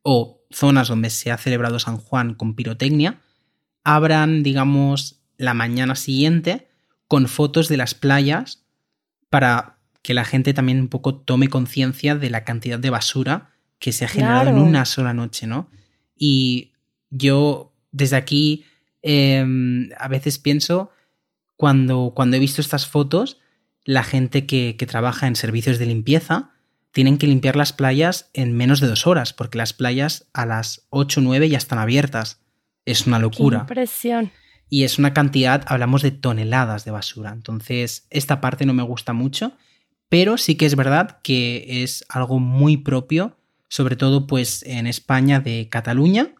o 0.02 0.42
zonas 0.50 0.88
donde 0.88 1.10
se 1.10 1.30
ha 1.30 1.38
celebrado 1.38 1.78
San 1.78 1.98
Juan 1.98 2.34
con 2.34 2.54
pirotecnia, 2.54 3.20
abran, 3.84 4.42
digamos, 4.42 5.20
la 5.36 5.54
mañana 5.54 5.94
siguiente 5.94 6.68
con 7.08 7.28
fotos 7.28 7.68
de 7.68 7.76
las 7.76 7.94
playas 7.94 8.64
para 9.28 9.78
que 10.02 10.14
la 10.14 10.24
gente 10.24 10.54
también 10.54 10.80
un 10.80 10.88
poco 10.88 11.14
tome 11.14 11.48
conciencia 11.48 12.16
de 12.16 12.30
la 12.30 12.44
cantidad 12.44 12.78
de 12.78 12.90
basura 12.90 13.50
que 13.78 13.92
se 13.92 14.04
ha 14.04 14.08
generado 14.08 14.50
en 14.50 14.58
una 14.58 14.84
sola 14.84 15.12
noche, 15.12 15.46
¿no? 15.46 15.68
Y 16.16 16.72
yo 17.10 17.72
desde 17.90 18.16
aquí 18.16 18.64
em, 19.02 19.90
a 19.98 20.08
veces 20.08 20.38
pienso 20.38 20.90
cuando, 21.62 22.10
cuando 22.12 22.36
he 22.36 22.40
visto 22.40 22.60
estas 22.60 22.88
fotos, 22.88 23.38
la 23.84 24.02
gente 24.02 24.46
que, 24.46 24.74
trabaja 24.88 25.28
en 25.28 25.36
servicios 25.36 25.78
de 25.78 25.86
limpieza 25.86 26.50
tienen 26.90 27.18
que 27.18 27.28
limpiar 27.28 27.54
las 27.54 27.72
playas 27.72 28.30
en 28.32 28.56
menos 28.56 28.80
de 28.80 28.88
dos 28.88 29.06
horas, 29.06 29.32
porque 29.32 29.58
las 29.58 29.72
playas 29.72 30.26
a 30.32 30.44
las 30.44 30.88
8 30.90 31.20
o 31.20 31.22
9 31.22 31.48
ya 31.48 31.58
están 31.58 31.78
abiertas. 31.78 32.40
Es 32.84 33.06
una 33.06 33.20
locura. 33.20 33.58
Qué 33.58 33.62
impresión. 33.62 34.32
Y 34.68 34.82
es 34.82 34.98
una 34.98 35.14
cantidad, 35.14 35.62
hablamos 35.68 36.02
de 36.02 36.10
toneladas 36.10 36.84
de 36.84 36.90
basura. 36.90 37.30
Entonces, 37.30 38.08
esta 38.10 38.40
parte 38.40 38.66
no 38.66 38.74
me 38.74 38.82
gusta 38.82 39.12
mucho, 39.12 39.52
pero 40.08 40.38
sí 40.38 40.56
que 40.56 40.66
es 40.66 40.74
verdad 40.74 41.20
que 41.22 41.84
es 41.84 42.04
algo 42.08 42.40
muy 42.40 42.76
propio, 42.76 43.38
sobre 43.68 43.94
todo 43.94 44.26
pues 44.26 44.64
en 44.64 44.88
España 44.88 45.38
de 45.38 45.68
Cataluña 45.68 46.34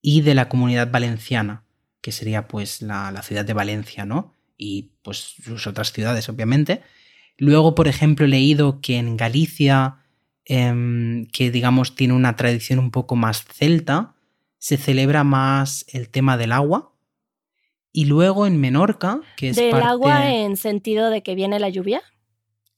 y 0.00 0.22
de 0.22 0.34
la 0.34 0.48
comunidad 0.48 0.90
valenciana, 0.90 1.64
que 2.00 2.10
sería 2.10 2.48
pues 2.48 2.80
la, 2.80 3.10
la 3.10 3.22
ciudad 3.22 3.44
de 3.44 3.52
Valencia, 3.52 4.06
¿no? 4.06 4.34
Y 4.56 4.92
pues 5.02 5.34
sus 5.42 5.66
otras 5.66 5.92
ciudades, 5.92 6.28
obviamente. 6.28 6.82
Luego, 7.38 7.74
por 7.74 7.88
ejemplo, 7.88 8.26
he 8.26 8.28
leído 8.28 8.80
que 8.80 8.96
en 8.96 9.16
Galicia, 9.16 9.98
em, 10.44 11.26
que 11.26 11.50
digamos 11.50 11.94
tiene 11.94 12.14
una 12.14 12.36
tradición 12.36 12.78
un 12.78 12.90
poco 12.90 13.16
más 13.16 13.44
celta, 13.44 14.14
se 14.58 14.76
celebra 14.76 15.24
más 15.24 15.84
el 15.88 16.08
tema 16.08 16.36
del 16.36 16.52
agua. 16.52 16.92
Y 17.92 18.06
luego 18.06 18.46
en 18.46 18.60
Menorca, 18.60 19.20
que 19.36 19.50
es... 19.50 19.56
¿Del 19.56 19.74
agua 19.74 20.30
en 20.30 20.56
sentido 20.56 21.10
de 21.10 21.22
que 21.22 21.34
viene 21.34 21.58
la 21.58 21.68
lluvia? 21.68 22.02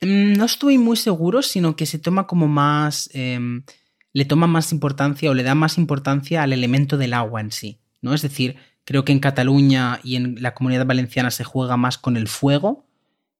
Mm, 0.00 0.34
no 0.34 0.44
estoy 0.44 0.78
muy 0.78 0.96
seguro, 0.96 1.42
sino 1.42 1.76
que 1.76 1.86
se 1.86 1.98
toma 1.98 2.26
como 2.26 2.46
más... 2.46 3.10
Em, 3.14 3.64
le 4.12 4.24
toma 4.24 4.46
más 4.46 4.72
importancia 4.72 5.30
o 5.30 5.34
le 5.34 5.42
da 5.42 5.54
más 5.54 5.78
importancia 5.78 6.42
al 6.42 6.52
elemento 6.52 6.96
del 6.96 7.14
agua 7.14 7.40
en 7.40 7.52
sí, 7.52 7.78
¿no? 8.00 8.14
Es 8.14 8.22
decir, 8.22 8.56
Creo 8.88 9.04
que 9.04 9.12
en 9.12 9.20
Cataluña 9.20 10.00
y 10.02 10.16
en 10.16 10.36
la 10.40 10.54
comunidad 10.54 10.86
valenciana 10.86 11.30
se 11.30 11.44
juega 11.44 11.76
más 11.76 11.98
con 11.98 12.16
el 12.16 12.26
fuego. 12.26 12.86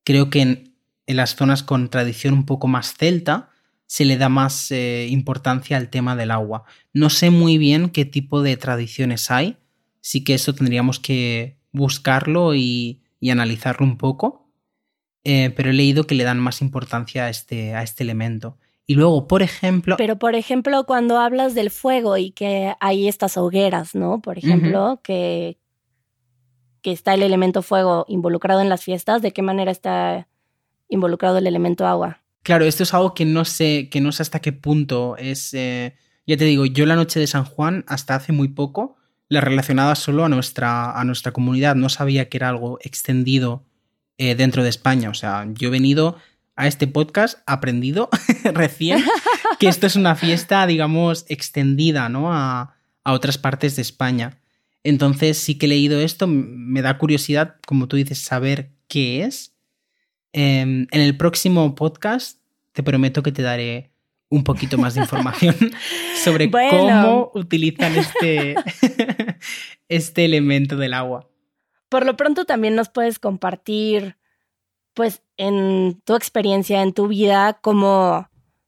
Creo 0.03 0.29
que 0.29 0.41
en, 0.41 0.75
las 1.07 1.35
zonas 1.35 1.63
con 1.63 1.89
tradición 1.89 2.35
un 2.35 2.45
poco 2.45 2.67
más 2.67 2.93
celta 2.93 3.49
se 3.87 4.05
le 4.05 4.17
da 4.17 4.29
más 4.29 4.69
eh, 4.69 5.07
importancia 5.09 5.75
al 5.77 5.89
tema 5.89 6.15
del 6.15 6.29
agua. 6.29 6.65
No 6.93 7.09
sé 7.09 7.31
muy 7.31 7.57
bien 7.57 7.89
qué 7.89 8.05
tipo 8.05 8.43
de 8.43 8.57
tradiciones 8.57 9.31
hay. 9.31 9.57
Sí 10.01 10.23
que 10.23 10.35
eso 10.35 10.53
tendríamos 10.53 10.99
que 10.99 11.57
buscarlo 11.71 12.53
y, 12.53 13.01
analizarlo 13.27 13.87
un 13.87 13.97
poco. 13.97 14.53
eh, 15.23 15.49
pero 15.55 15.71
he 15.71 15.73
leído 15.73 16.05
que 16.05 16.13
le 16.13 16.25
dan 16.25 16.39
más 16.39 16.61
importancia 16.61 17.25
a 17.25 17.29
este, 17.31 17.73
a 17.73 17.81
este 17.81 18.03
elemento. 18.03 18.59
Y 18.89 18.95
luego, 18.95 19.27
por 19.27 19.43
ejemplo... 19.43 19.97
Pero, 19.97 20.17
por 20.17 20.33
ejemplo, 20.33 20.83
cuando 20.87 21.19
hablas 21.19 21.53
del 21.53 21.69
fuego 21.69 22.17
y 22.17 22.31
que 22.31 22.73
hay 22.79 23.07
estas 23.07 23.37
hogueras, 23.37 23.93
¿no? 23.93 24.19
Por 24.19 24.39
ejemplo, 24.39 24.99
que, 25.03 25.59
que 26.81 26.91
está 26.91 27.13
el 27.13 27.21
elemento 27.21 27.61
fuego 27.61 28.05
involucrado 28.07 28.61
en 28.61 28.69
las 28.69 28.83
fiestas, 28.83 29.21
¿de 29.21 29.31
qué 29.31 29.43
manera 29.43 29.69
está 29.69 30.27
involucrado 30.87 31.37
el 31.37 31.45
elemento 31.45 31.85
agua? 31.85 32.23
Claro, 32.41 32.65
esto 32.65 32.81
es 32.81 32.91
algo 32.95 33.13
que 33.13 33.25
no 33.25 33.45
sé, 33.45 33.89
que 33.91 34.01
no 34.01 34.11
sé 34.11 34.23
hasta 34.23 34.39
qué 34.39 34.53
punto 34.53 35.17
es. 35.17 35.53
Eh, 35.53 35.93
ya 36.25 36.35
te 36.35 36.45
digo, 36.45 36.65
yo 36.65 36.87
la 36.87 36.95
noche 36.95 37.19
de 37.19 37.27
San 37.27 37.45
Juan, 37.45 37.85
hasta 37.87 38.15
hace 38.15 38.31
muy 38.31 38.47
poco, 38.47 38.97
la 39.27 39.39
relacionaba 39.39 39.93
solo 39.93 40.25
a 40.25 40.29
nuestra, 40.29 40.99
a 40.99 41.03
nuestra 41.03 41.31
comunidad. 41.31 41.75
No 41.75 41.89
sabía 41.89 42.27
que 42.27 42.37
era 42.37 42.49
algo 42.49 42.79
extendido 42.81 43.67
eh, 44.17 44.33
dentro 44.33 44.63
de 44.63 44.69
España. 44.69 45.11
O 45.11 45.13
sea, 45.13 45.45
yo 45.53 45.67
he 45.67 45.71
venido 45.71 46.17
a 46.59 46.67
este 46.67 46.87
podcast 46.87 47.39
aprendido 47.45 48.09
recién 48.53 49.01
que 49.59 49.69
esto 49.69 49.87
es 49.87 49.95
una 49.95 50.15
fiesta, 50.15 50.67
digamos, 50.67 51.25
extendida, 51.29 52.09
¿no? 52.09 52.33
A, 52.33 52.75
a 53.05 53.13
otras 53.13 53.37
partes 53.37 53.77
de 53.77 53.81
España. 53.81 54.41
Entonces 54.83 55.37
sí 55.37 55.57
que 55.57 55.67
he 55.67 55.69
leído 55.69 56.01
esto, 56.01 56.27
me 56.27 56.81
da 56.81 56.97
curiosidad, 56.97 57.55
como 57.65 57.87
tú 57.87 57.95
dices, 57.95 58.19
saber 58.19 58.71
qué 58.89 59.23
es. 59.23 59.55
Em, 60.33 60.87
en 60.91 61.01
el 61.01 61.15
próximo 61.15 61.75
podcast 61.75 62.39
te 62.73 62.83
prometo 62.83 63.23
que 63.23 63.31
te 63.31 63.41
daré 63.41 63.93
un 64.27 64.43
poquito 64.43 64.77
más 64.77 64.95
de 64.95 65.01
información 65.01 65.55
sobre 66.23 66.51
cómo 66.51 67.31
utilizan 67.35 67.95
este, 67.95 68.55
este 69.87 70.25
elemento 70.25 70.75
del 70.75 70.93
agua. 70.93 71.29
Por 71.87 72.05
lo 72.05 72.17
pronto 72.17 72.43
también 72.43 72.75
nos 72.75 72.89
puedes 72.89 73.17
compartir, 73.17 74.17
pues, 74.99 75.23
en 75.37 76.01
tu 76.03 76.13
experiencia, 76.13 76.81
en 76.81 76.91
tu 76.91 77.07
vida, 77.07 77.57
cómo, 77.61 78.27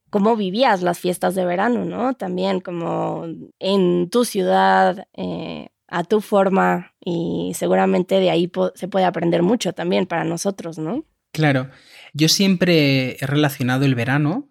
cómo 0.09 0.37
vivías 0.37 0.81
las 0.81 0.97
fiestas 0.97 1.35
de 1.35 1.43
verano, 1.43 1.83
¿no? 1.83 2.13
También 2.13 2.61
como 2.61 3.25
en 3.59 4.09
tu 4.09 4.23
ciudad, 4.23 5.09
eh, 5.13 5.67
a 5.89 6.05
tu 6.05 6.21
forma 6.21 6.93
y 7.03 7.51
seguramente 7.53 8.21
de 8.21 8.29
ahí 8.29 8.49
se 8.75 8.87
puede 8.87 9.03
aprender 9.03 9.43
mucho 9.43 9.73
también 9.73 10.05
para 10.05 10.23
nosotros, 10.23 10.77
¿no? 10.77 11.03
Claro, 11.33 11.69
yo 12.13 12.29
siempre 12.29 13.17
he 13.19 13.27
relacionado 13.27 13.83
el 13.83 13.95
verano 13.95 14.47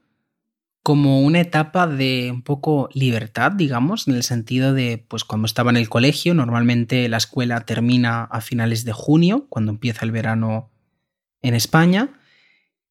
como 0.83 1.23
una 1.23 1.41
etapa 1.41 1.87
de 1.87 2.29
un 2.31 2.43
poco 2.43 2.91
libertad, 2.93 3.53
digamos, 3.53 4.07
en 4.07 4.17
el 4.17 4.23
sentido 4.23 4.75
de, 4.75 5.03
pues 5.09 5.25
cuando 5.25 5.47
estaba 5.47 5.71
en 5.71 5.79
el 5.79 5.89
colegio, 5.89 6.35
normalmente 6.35 7.09
la 7.09 7.17
escuela 7.17 7.63
termina 7.63 8.25
a 8.25 8.43
finales 8.43 8.85
de 8.85 8.93
junio, 8.93 9.47
cuando 9.49 9.73
empieza 9.73 10.05
el 10.05 10.11
verano 10.11 10.71
en 11.43 11.55
España, 11.55 12.21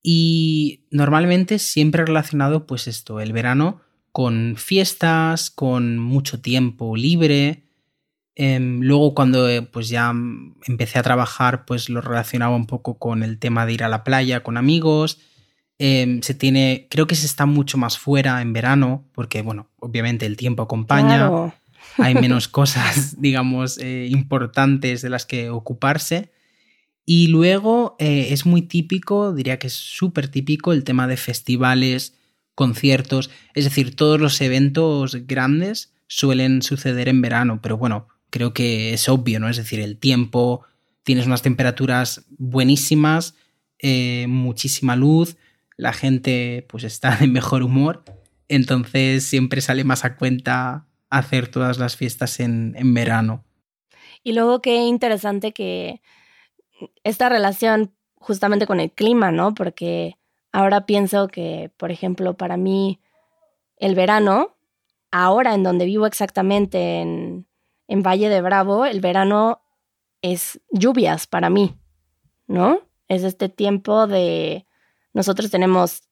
y 0.01 0.85
normalmente 0.91 1.59
siempre 1.59 2.05
relacionado, 2.05 2.65
pues 2.65 2.87
esto, 2.87 3.19
el 3.19 3.33
verano 3.33 3.81
con 4.11 4.55
fiestas, 4.57 5.49
con 5.49 5.99
mucho 5.99 6.41
tiempo 6.41 6.95
libre, 6.95 7.69
Em, 8.41 8.79
luego 8.79 9.13
cuando 9.13 9.49
eh, 9.49 9.63
pues 9.63 9.89
ya 9.89 10.13
empecé 10.65 10.97
a 10.97 11.03
trabajar 11.03 11.65
pues 11.65 11.89
lo 11.89 11.99
relacionaba 11.99 12.55
un 12.55 12.67
poco 12.67 12.97
con 12.97 13.21
el 13.21 13.37
tema 13.37 13.65
de 13.65 13.73
ir 13.73 13.83
a 13.83 13.89
la 13.89 14.05
playa 14.05 14.43
con 14.43 14.55
amigos. 14.55 15.19
Em, 15.77 16.21
se 16.21 16.35
tiene, 16.35 16.87
creo 16.89 17.05
que 17.05 17.15
se 17.15 17.25
está 17.25 17.45
mucho 17.45 17.77
más 17.77 17.97
fuera 17.97 18.41
en 18.41 18.53
verano 18.53 19.03
porque 19.13 19.41
bueno, 19.41 19.67
obviamente 19.79 20.25
el 20.25 20.37
tiempo 20.37 20.63
acompaña. 20.63 21.29
Hay 21.97 22.15
menos 22.15 22.47
cosas, 22.47 23.17
digamos, 23.19 23.77
eh, 23.77 24.07
importantes 24.09 25.01
de 25.01 25.09
las 25.09 25.25
que 25.25 25.49
ocuparse. 25.49 26.31
Y 27.05 27.27
luego 27.27 27.95
eh, 27.99 28.27
es 28.31 28.45
muy 28.45 28.61
típico, 28.61 29.33
diría 29.33 29.57
que 29.57 29.67
es 29.67 29.73
súper 29.73 30.27
típico 30.27 30.73
el 30.73 30.83
tema 30.83 31.07
de 31.07 31.17
festivales, 31.17 32.15
conciertos, 32.59 33.29
es 33.53 33.63
decir, 33.63 33.95
todos 33.95 34.19
los 34.19 34.41
eventos 34.41 35.15
grandes 35.25 35.93
suelen 36.07 36.61
suceder 36.61 37.07
en 37.07 37.21
verano, 37.21 37.61
pero 37.61 37.77
bueno, 37.77 38.09
creo 38.29 38.53
que 38.53 38.93
es 38.93 39.07
obvio, 39.07 39.39
¿no? 39.39 39.47
Es 39.47 39.55
decir, 39.55 39.79
el 39.79 39.97
tiempo, 39.97 40.65
tienes 41.03 41.25
unas 41.25 41.41
temperaturas 41.41 42.25
buenísimas, 42.37 43.35
eh, 43.79 44.25
muchísima 44.27 44.95
luz, 44.95 45.37
la 45.77 45.93
gente 45.93 46.65
pues 46.67 46.83
está 46.83 47.15
de 47.15 47.27
mejor 47.27 47.63
humor, 47.63 48.03
entonces 48.49 49.23
siempre 49.23 49.61
sale 49.61 49.85
más 49.85 50.03
a 50.03 50.17
cuenta 50.17 50.85
hacer 51.09 51.47
todas 51.47 51.79
las 51.79 51.95
fiestas 51.95 52.41
en, 52.41 52.75
en 52.77 52.93
verano. 52.93 53.45
Y 54.21 54.33
luego 54.33 54.61
qué 54.61 54.83
interesante 54.83 55.53
que 55.53 56.01
esta 57.03 57.29
relación 57.29 57.93
justamente 58.15 58.67
con 58.67 58.79
el 58.79 58.91
clima, 58.91 59.31
¿no? 59.31 59.53
Porque 59.53 60.17
ahora 60.51 60.85
pienso 60.85 61.27
que, 61.27 61.71
por 61.77 61.91
ejemplo, 61.91 62.35
para 62.35 62.57
mí 62.57 62.99
el 63.77 63.95
verano, 63.95 64.55
ahora 65.11 65.53
en 65.53 65.63
donde 65.63 65.85
vivo 65.85 66.05
exactamente, 66.05 67.01
en, 67.01 67.47
en 67.87 68.03
Valle 68.03 68.29
de 68.29 68.41
Bravo, 68.41 68.85
el 68.85 68.99
verano 68.99 69.61
es 70.21 70.59
lluvias 70.71 71.27
para 71.27 71.49
mí, 71.49 71.75
¿no? 72.47 72.81
Es 73.07 73.23
este 73.23 73.49
tiempo 73.49 74.05
de... 74.07 74.65
Nosotros 75.13 75.49
tenemos 75.49 76.03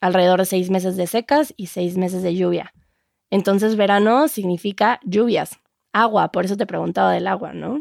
alrededor 0.00 0.40
de 0.40 0.46
seis 0.46 0.70
meses 0.70 0.96
de 0.96 1.06
secas 1.06 1.54
y 1.56 1.68
seis 1.68 1.96
meses 1.96 2.22
de 2.22 2.34
lluvia. 2.34 2.74
Entonces 3.30 3.76
verano 3.76 4.28
significa 4.28 5.00
lluvias, 5.04 5.58
agua, 5.92 6.32
por 6.32 6.44
eso 6.44 6.56
te 6.56 6.66
preguntaba 6.66 7.12
del 7.12 7.26
agua, 7.26 7.52
¿no? 7.52 7.80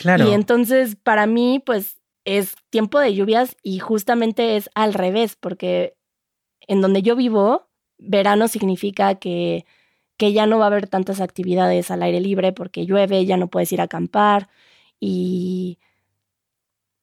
Claro. 0.00 0.28
Y 0.28 0.32
entonces 0.32 0.96
para 0.96 1.26
mí, 1.26 1.62
pues 1.64 2.00
es 2.24 2.54
tiempo 2.70 2.98
de 2.98 3.14
lluvias 3.14 3.56
y 3.62 3.78
justamente 3.78 4.56
es 4.56 4.70
al 4.74 4.94
revés, 4.94 5.36
porque 5.36 5.94
en 6.66 6.80
donde 6.80 7.02
yo 7.02 7.16
vivo, 7.16 7.68
verano 7.98 8.48
significa 8.48 9.14
que 9.16 9.64
que 10.20 10.34
ya 10.34 10.44
no 10.44 10.58
va 10.58 10.64
a 10.64 10.66
haber 10.66 10.86
tantas 10.86 11.22
actividades 11.22 11.90
al 11.90 12.02
aire 12.02 12.20
libre 12.20 12.52
porque 12.52 12.84
llueve, 12.84 13.24
ya 13.24 13.38
no 13.38 13.48
puedes 13.48 13.72
ir 13.72 13.80
a 13.80 13.84
acampar 13.84 14.50
y, 15.00 15.78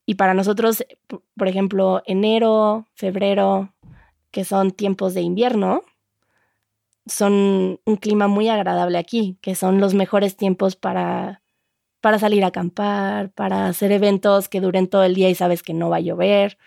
y 0.05 0.13
para 0.13 0.36
nosotros, 0.36 0.86
por 1.36 1.47
ejemplo, 1.47 2.03
enero, 2.05 2.86
febrero, 2.93 3.73
que 4.29 4.45
son 4.45 4.69
tiempos 4.69 5.15
de 5.15 5.21
invierno, 5.21 5.81
son 7.07 7.79
un 7.86 7.95
clima 7.95 8.27
muy 8.27 8.49
agradable 8.49 8.99
aquí, 8.99 9.39
que 9.41 9.55
son 9.55 9.79
los 9.79 9.95
mejores 9.95 10.38
tiempos 10.38 10.75
para, 10.75 11.41
para 12.01 12.19
salir 12.19 12.43
a 12.43 12.47
acampar, 12.47 13.31
para 13.31 13.67
hacer 13.67 13.91
eventos 13.91 14.49
que 14.49 14.62
duren 14.62 14.88
todo 14.88 15.03
el 15.03 15.15
día 15.15 15.29
y 15.29 15.36
sabes 15.36 15.63
que 15.63 15.73
no 15.73 15.89
va 15.89 15.97
a 15.97 16.01
llover. 16.01 16.57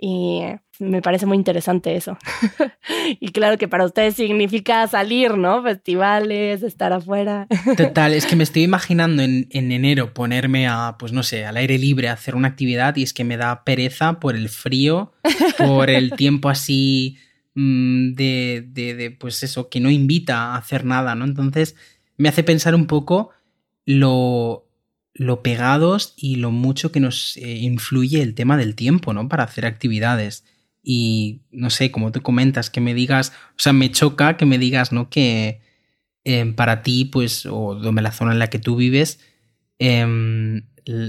Y 0.00 0.42
me 0.78 1.02
parece 1.02 1.26
muy 1.26 1.36
interesante 1.36 1.96
eso. 1.96 2.16
y 3.20 3.32
claro 3.32 3.58
que 3.58 3.66
para 3.66 3.84
ustedes 3.84 4.14
significa 4.14 4.86
salir, 4.86 5.36
¿no? 5.36 5.62
Festivales, 5.62 6.62
estar 6.62 6.92
afuera. 6.92 7.48
Total, 7.76 8.14
es 8.14 8.24
que 8.24 8.36
me 8.36 8.44
estoy 8.44 8.62
imaginando 8.62 9.22
en, 9.22 9.48
enero 9.50 10.14
ponerme 10.14 10.68
a, 10.68 10.96
pues 10.98 11.12
no 11.12 11.24
sé, 11.24 11.44
al 11.44 11.56
aire 11.56 11.78
libre 11.78 12.08
a 12.08 12.12
hacer 12.12 12.36
una 12.36 12.48
actividad 12.48 12.94
y 12.96 13.02
es 13.02 13.12
que 13.12 13.24
me 13.24 13.36
da 13.36 13.64
pereza 13.64 14.20
por 14.20 14.36
el 14.36 14.48
frío, 14.48 15.12
por 15.56 15.90
el 15.90 16.12
tiempo 16.16 16.48
así 16.48 17.18
mm, 17.56 18.14
de, 18.14 18.64
de, 18.68 18.94
de, 18.94 19.10
pues 19.10 19.42
eso, 19.42 19.68
que 19.68 19.80
no 19.80 19.90
invita 19.90 20.52
a 20.52 20.56
hacer 20.56 20.84
nada, 20.84 21.16
¿no? 21.16 21.24
Entonces 21.24 21.74
me 22.16 22.28
hace 22.28 22.44
pensar 22.44 22.76
un 22.76 22.86
poco 22.86 23.30
lo, 23.84 24.67
lo 25.18 25.42
pegados 25.42 26.14
y 26.16 26.36
lo 26.36 26.52
mucho 26.52 26.92
que 26.92 27.00
nos 27.00 27.36
eh, 27.36 27.56
influye 27.56 28.22
el 28.22 28.34
tema 28.34 28.56
del 28.56 28.76
tiempo, 28.76 29.12
¿no? 29.12 29.28
Para 29.28 29.42
hacer 29.42 29.66
actividades. 29.66 30.44
Y 30.82 31.42
no 31.50 31.70
sé, 31.70 31.90
como 31.90 32.12
tú 32.12 32.22
comentas, 32.22 32.70
que 32.70 32.80
me 32.80 32.94
digas, 32.94 33.32
o 33.50 33.58
sea, 33.58 33.72
me 33.72 33.90
choca 33.90 34.36
que 34.36 34.46
me 34.46 34.58
digas, 34.58 34.92
¿no? 34.92 35.10
Que 35.10 35.60
em, 36.22 36.54
para 36.54 36.82
ti, 36.82 37.04
pues, 37.04 37.46
o 37.46 37.74
donde 37.74 38.00
la 38.00 38.12
zona 38.12 38.32
en 38.32 38.38
la 38.38 38.46
que 38.46 38.60
tú 38.60 38.76
vives, 38.76 39.18
em, 39.80 40.62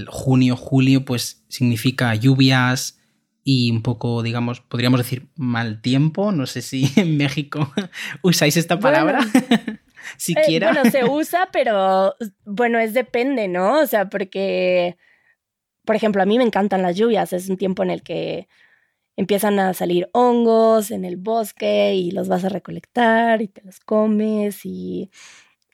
junio, 0.08 0.56
julio, 0.56 1.04
pues 1.04 1.44
significa 1.48 2.14
lluvias 2.16 2.98
y 3.44 3.70
un 3.70 3.82
poco, 3.82 4.22
digamos, 4.24 4.60
podríamos 4.60 4.98
decir 4.98 5.28
mal 5.36 5.80
tiempo. 5.80 6.32
No 6.32 6.46
sé 6.46 6.62
si 6.62 6.90
en 6.96 7.16
México 7.16 7.72
usáis 8.22 8.56
esta 8.56 8.80
palabra. 8.80 9.20
Siquiera. 10.16 10.70
Eh, 10.70 10.72
bueno, 10.74 10.90
se 10.90 11.04
usa, 11.10 11.48
pero 11.52 12.14
bueno, 12.44 12.78
es 12.78 12.94
depende, 12.94 13.48
¿no? 13.48 13.80
O 13.80 13.86
sea, 13.86 14.08
porque, 14.08 14.96
por 15.84 15.96
ejemplo, 15.96 16.22
a 16.22 16.26
mí 16.26 16.38
me 16.38 16.44
encantan 16.44 16.82
las 16.82 16.96
lluvias, 16.96 17.32
es 17.32 17.48
un 17.48 17.56
tiempo 17.56 17.82
en 17.82 17.90
el 17.90 18.02
que 18.02 18.48
empiezan 19.16 19.58
a 19.58 19.74
salir 19.74 20.08
hongos 20.12 20.90
en 20.90 21.04
el 21.04 21.16
bosque 21.16 21.94
y 21.94 22.10
los 22.10 22.28
vas 22.28 22.44
a 22.44 22.48
recolectar 22.48 23.42
y 23.42 23.48
te 23.48 23.62
los 23.62 23.80
comes 23.80 24.64
y, 24.64 25.10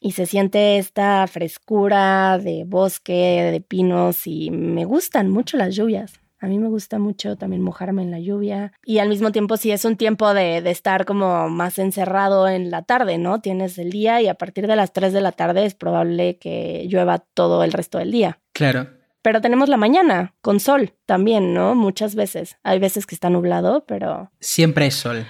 y 0.01 0.13
se 0.13 0.27
siente 0.27 0.79
esta 0.79 1.27
frescura 1.27 2.39
de 2.39 2.65
bosque, 2.65 3.51
de 3.53 3.61
pinos 3.61 4.27
y 4.27 4.51
me 4.51 4.85
gustan 4.85 5.31
mucho 5.31 5.57
las 5.57 5.75
lluvias. 5.77 6.21
A 6.47 6.49
mí 6.49 6.61
me 6.61 6.69
gusta 6.69 7.01
mucho 7.01 7.35
también 7.35 7.61
mojarme 7.61 8.03
en 8.03 8.13
la 8.13 8.21
lluvia 8.21 8.73
y 8.85 8.99
al 8.99 9.09
mismo 9.09 9.33
tiempo 9.33 9.57
sí 9.57 9.73
es 9.73 9.85
un 9.85 9.97
tiempo 9.97 10.33
de, 10.33 10.63
de, 10.63 10.71
estar 10.71 11.05
como 11.05 11.49
más 11.49 11.77
encerrado 11.81 12.47
en 12.47 12.71
la 12.71 12.83
tarde, 12.83 13.19
¿no? 13.19 13.41
Tienes 13.41 13.79
el 13.79 13.91
día 13.91 14.23
y 14.23 14.29
a 14.29 14.35
partir 14.35 14.69
de 14.69 14.77
las 14.77 14.93
3 14.93 15.13
de 15.13 15.21
la 15.23 15.33
tarde 15.33 15.67
es 15.67 15.75
probable 15.75 16.39
que 16.39 16.87
llueva 16.89 17.19
todo 17.19 17.65
el 17.65 17.73
resto 17.73 17.99
del 17.99 18.13
día. 18.13 18.39
Claro. 18.53 18.91
Pero 19.27 19.41
tenemos 19.41 19.69
la 19.69 19.77
mañana 19.77 20.37
con 20.41 20.61
sol 20.61 20.93
también, 21.05 21.53
¿no? 21.53 21.75
Muchas 21.75 22.15
veces. 22.15 22.59
Hay 22.63 22.79
veces 22.79 23.07
que 23.07 23.17
está 23.17 23.29
nublado, 23.29 23.85
pero... 23.85 24.31
Siempre 24.39 24.85
hay 24.85 24.93
sol. 24.93 25.27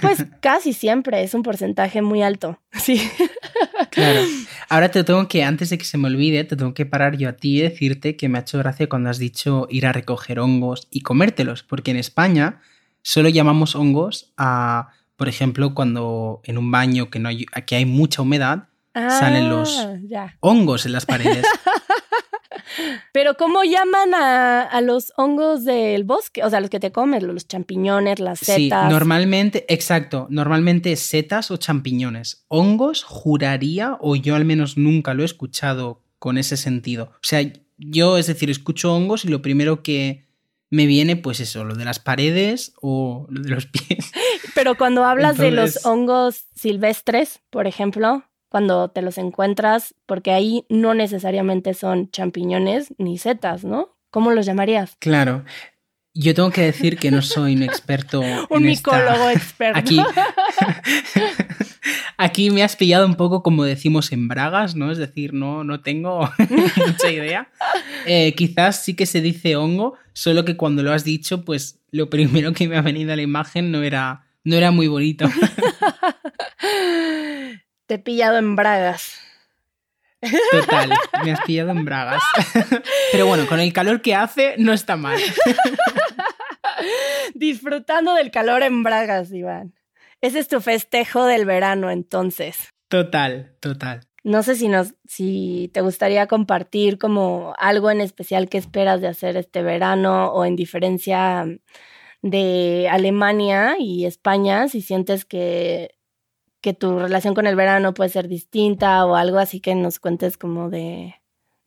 Pues 0.00 0.24
casi 0.40 0.72
siempre, 0.72 1.24
es 1.24 1.34
un 1.34 1.42
porcentaje 1.42 2.00
muy 2.00 2.22
alto, 2.22 2.60
sí. 2.72 3.10
Claro. 3.90 4.20
Ahora 4.68 4.92
te 4.92 5.02
tengo 5.02 5.26
que, 5.26 5.42
antes 5.42 5.70
de 5.70 5.78
que 5.78 5.84
se 5.84 5.98
me 5.98 6.06
olvide, 6.06 6.44
te 6.44 6.54
tengo 6.54 6.74
que 6.74 6.86
parar 6.86 7.16
yo 7.16 7.28
a 7.28 7.32
ti 7.32 7.58
y 7.58 7.62
decirte 7.62 8.14
que 8.14 8.28
me 8.28 8.38
ha 8.38 8.42
hecho 8.42 8.58
gracia 8.58 8.88
cuando 8.88 9.10
has 9.10 9.18
dicho 9.18 9.66
ir 9.68 9.84
a 9.84 9.92
recoger 9.92 10.38
hongos 10.38 10.86
y 10.88 11.00
comértelos, 11.00 11.64
porque 11.64 11.90
en 11.90 11.96
España 11.96 12.60
solo 13.02 13.28
llamamos 13.30 13.74
hongos 13.74 14.32
a, 14.36 14.90
por 15.16 15.28
ejemplo, 15.28 15.74
cuando 15.74 16.40
en 16.44 16.56
un 16.56 16.70
baño 16.70 17.10
que, 17.10 17.18
no 17.18 17.28
hay, 17.28 17.46
que 17.66 17.74
hay 17.74 17.84
mucha 17.84 18.22
humedad, 18.22 18.68
salen 18.94 19.48
los 19.48 19.76
Ah, 20.16 20.34
hongos 20.38 20.86
en 20.86 20.92
las 20.92 21.04
paredes. 21.04 21.44
Pero 23.12 23.34
¿cómo 23.34 23.64
llaman 23.64 24.14
a, 24.14 24.62
a, 24.62 24.80
los 24.80 25.12
hongos 25.16 25.64
del 25.64 26.04
bosque? 26.04 26.44
O 26.44 26.50
sea, 26.50 26.60
los 26.60 26.70
que 26.70 26.80
te 26.80 26.92
comes, 26.92 27.22
los 27.22 27.46
champiñones, 27.46 28.20
las 28.20 28.38
setas. 28.38 28.56
Sí, 28.56 28.70
normalmente, 28.70 29.64
exacto, 29.68 30.26
normalmente 30.30 30.94
setas 30.96 31.50
o 31.50 31.56
champiñones. 31.56 32.44
Hongos, 32.48 33.02
juraría, 33.04 33.96
o 34.00 34.16
yo 34.16 34.34
al 34.34 34.44
menos 34.44 34.76
nunca 34.76 35.14
lo 35.14 35.22
he 35.22 35.26
escuchado 35.26 36.02
con 36.18 36.38
ese 36.38 36.56
sentido. 36.56 37.12
O 37.14 37.22
sea, 37.22 37.42
yo, 37.78 38.18
es 38.18 38.26
decir, 38.26 38.50
escucho 38.50 38.94
hongos 38.94 39.24
y 39.24 39.28
lo 39.28 39.42
primero 39.42 39.82
que 39.82 40.28
me 40.70 40.86
viene, 40.86 41.16
pues 41.16 41.40
eso, 41.40 41.64
lo 41.64 41.74
de 41.74 41.84
las 41.84 41.98
paredes 41.98 42.72
o 42.80 43.26
lo 43.28 43.42
de 43.42 43.50
los 43.50 43.66
pies. 43.66 44.12
Pero 44.54 44.76
cuando 44.76 45.04
hablas 45.04 45.38
Entonces... 45.40 45.54
de 45.54 45.60
los 45.60 45.86
hongos 45.86 46.46
silvestres, 46.54 47.40
por 47.50 47.66
ejemplo, 47.66 48.24
cuando 48.50 48.88
te 48.88 49.00
los 49.00 49.16
encuentras, 49.16 49.94
porque 50.06 50.32
ahí 50.32 50.66
no 50.68 50.92
necesariamente 50.92 51.72
son 51.72 52.10
champiñones 52.10 52.92
ni 52.98 53.16
setas, 53.16 53.64
¿no? 53.64 53.96
¿Cómo 54.10 54.32
los 54.32 54.44
llamarías? 54.44 54.96
Claro. 54.98 55.44
Yo 56.12 56.34
tengo 56.34 56.50
que 56.50 56.62
decir 56.62 56.98
que 56.98 57.12
no 57.12 57.22
soy 57.22 57.54
un 57.54 57.62
experto. 57.62 58.20
un 58.50 58.62
en 58.62 58.64
micólogo 58.64 59.30
esta... 59.30 59.32
experto. 59.32 59.78
Aquí, 59.78 59.98
aquí 62.18 62.50
me 62.50 62.64
has 62.64 62.74
pillado 62.74 63.06
un 63.06 63.14
poco 63.14 63.44
como 63.44 63.62
decimos 63.62 64.10
en 64.10 64.26
Bragas, 64.26 64.74
¿no? 64.74 64.90
Es 64.90 64.98
decir, 64.98 65.32
no, 65.32 65.62
no 65.62 65.82
tengo 65.82 66.28
mucha 66.86 67.08
idea. 67.08 67.48
Eh, 68.04 68.34
quizás 68.34 68.84
sí 68.84 68.94
que 68.94 69.06
se 69.06 69.20
dice 69.20 69.54
hongo, 69.54 69.94
solo 70.12 70.44
que 70.44 70.56
cuando 70.56 70.82
lo 70.82 70.92
has 70.92 71.04
dicho, 71.04 71.44
pues 71.44 71.78
lo 71.92 72.10
primero 72.10 72.52
que 72.52 72.66
me 72.66 72.76
ha 72.76 72.82
venido 72.82 73.12
a 73.12 73.16
la 73.16 73.22
imagen 73.22 73.70
no 73.70 73.84
era, 73.84 74.26
no 74.42 74.56
era 74.56 74.72
muy 74.72 74.88
bonito. 74.88 75.30
Te 77.90 77.94
he 77.94 77.98
pillado 77.98 78.38
en 78.38 78.54
bragas. 78.54 79.18
Total, 80.52 80.90
me 81.24 81.32
has 81.32 81.40
pillado 81.40 81.72
en 81.72 81.84
bragas. 81.84 82.22
Pero 83.10 83.26
bueno, 83.26 83.48
con 83.48 83.58
el 83.58 83.72
calor 83.72 84.00
que 84.00 84.14
hace 84.14 84.54
no 84.58 84.72
está 84.72 84.96
mal. 84.96 85.18
Disfrutando 87.34 88.14
del 88.14 88.30
calor 88.30 88.62
en 88.62 88.84
bragas, 88.84 89.32
Iván. 89.32 89.74
Ese 90.20 90.38
es 90.38 90.46
tu 90.46 90.60
festejo 90.60 91.24
del 91.24 91.46
verano, 91.46 91.90
entonces. 91.90 92.68
Total, 92.86 93.56
total. 93.58 94.06
No 94.22 94.44
sé 94.44 94.54
si 94.54 94.68
nos, 94.68 94.94
si 95.08 95.68
te 95.74 95.80
gustaría 95.80 96.28
compartir 96.28 96.96
como 96.96 97.54
algo 97.58 97.90
en 97.90 98.00
especial 98.00 98.48
que 98.48 98.58
esperas 98.58 99.00
de 99.00 99.08
hacer 99.08 99.36
este 99.36 99.64
verano 99.64 100.26
o 100.32 100.44
en 100.44 100.54
diferencia 100.54 101.44
de 102.22 102.88
Alemania 102.88 103.74
y 103.80 104.06
España, 104.06 104.68
si 104.68 104.80
sientes 104.80 105.24
que 105.24 105.96
que 106.60 106.74
tu 106.74 106.98
relación 106.98 107.34
con 107.34 107.46
el 107.46 107.56
verano 107.56 107.94
puede 107.94 108.10
ser 108.10 108.28
distinta 108.28 109.04
o 109.06 109.16
algo 109.16 109.38
así 109.38 109.60
que 109.60 109.74
nos 109.74 109.98
cuentes 109.98 110.36
como 110.36 110.70
de, 110.70 111.14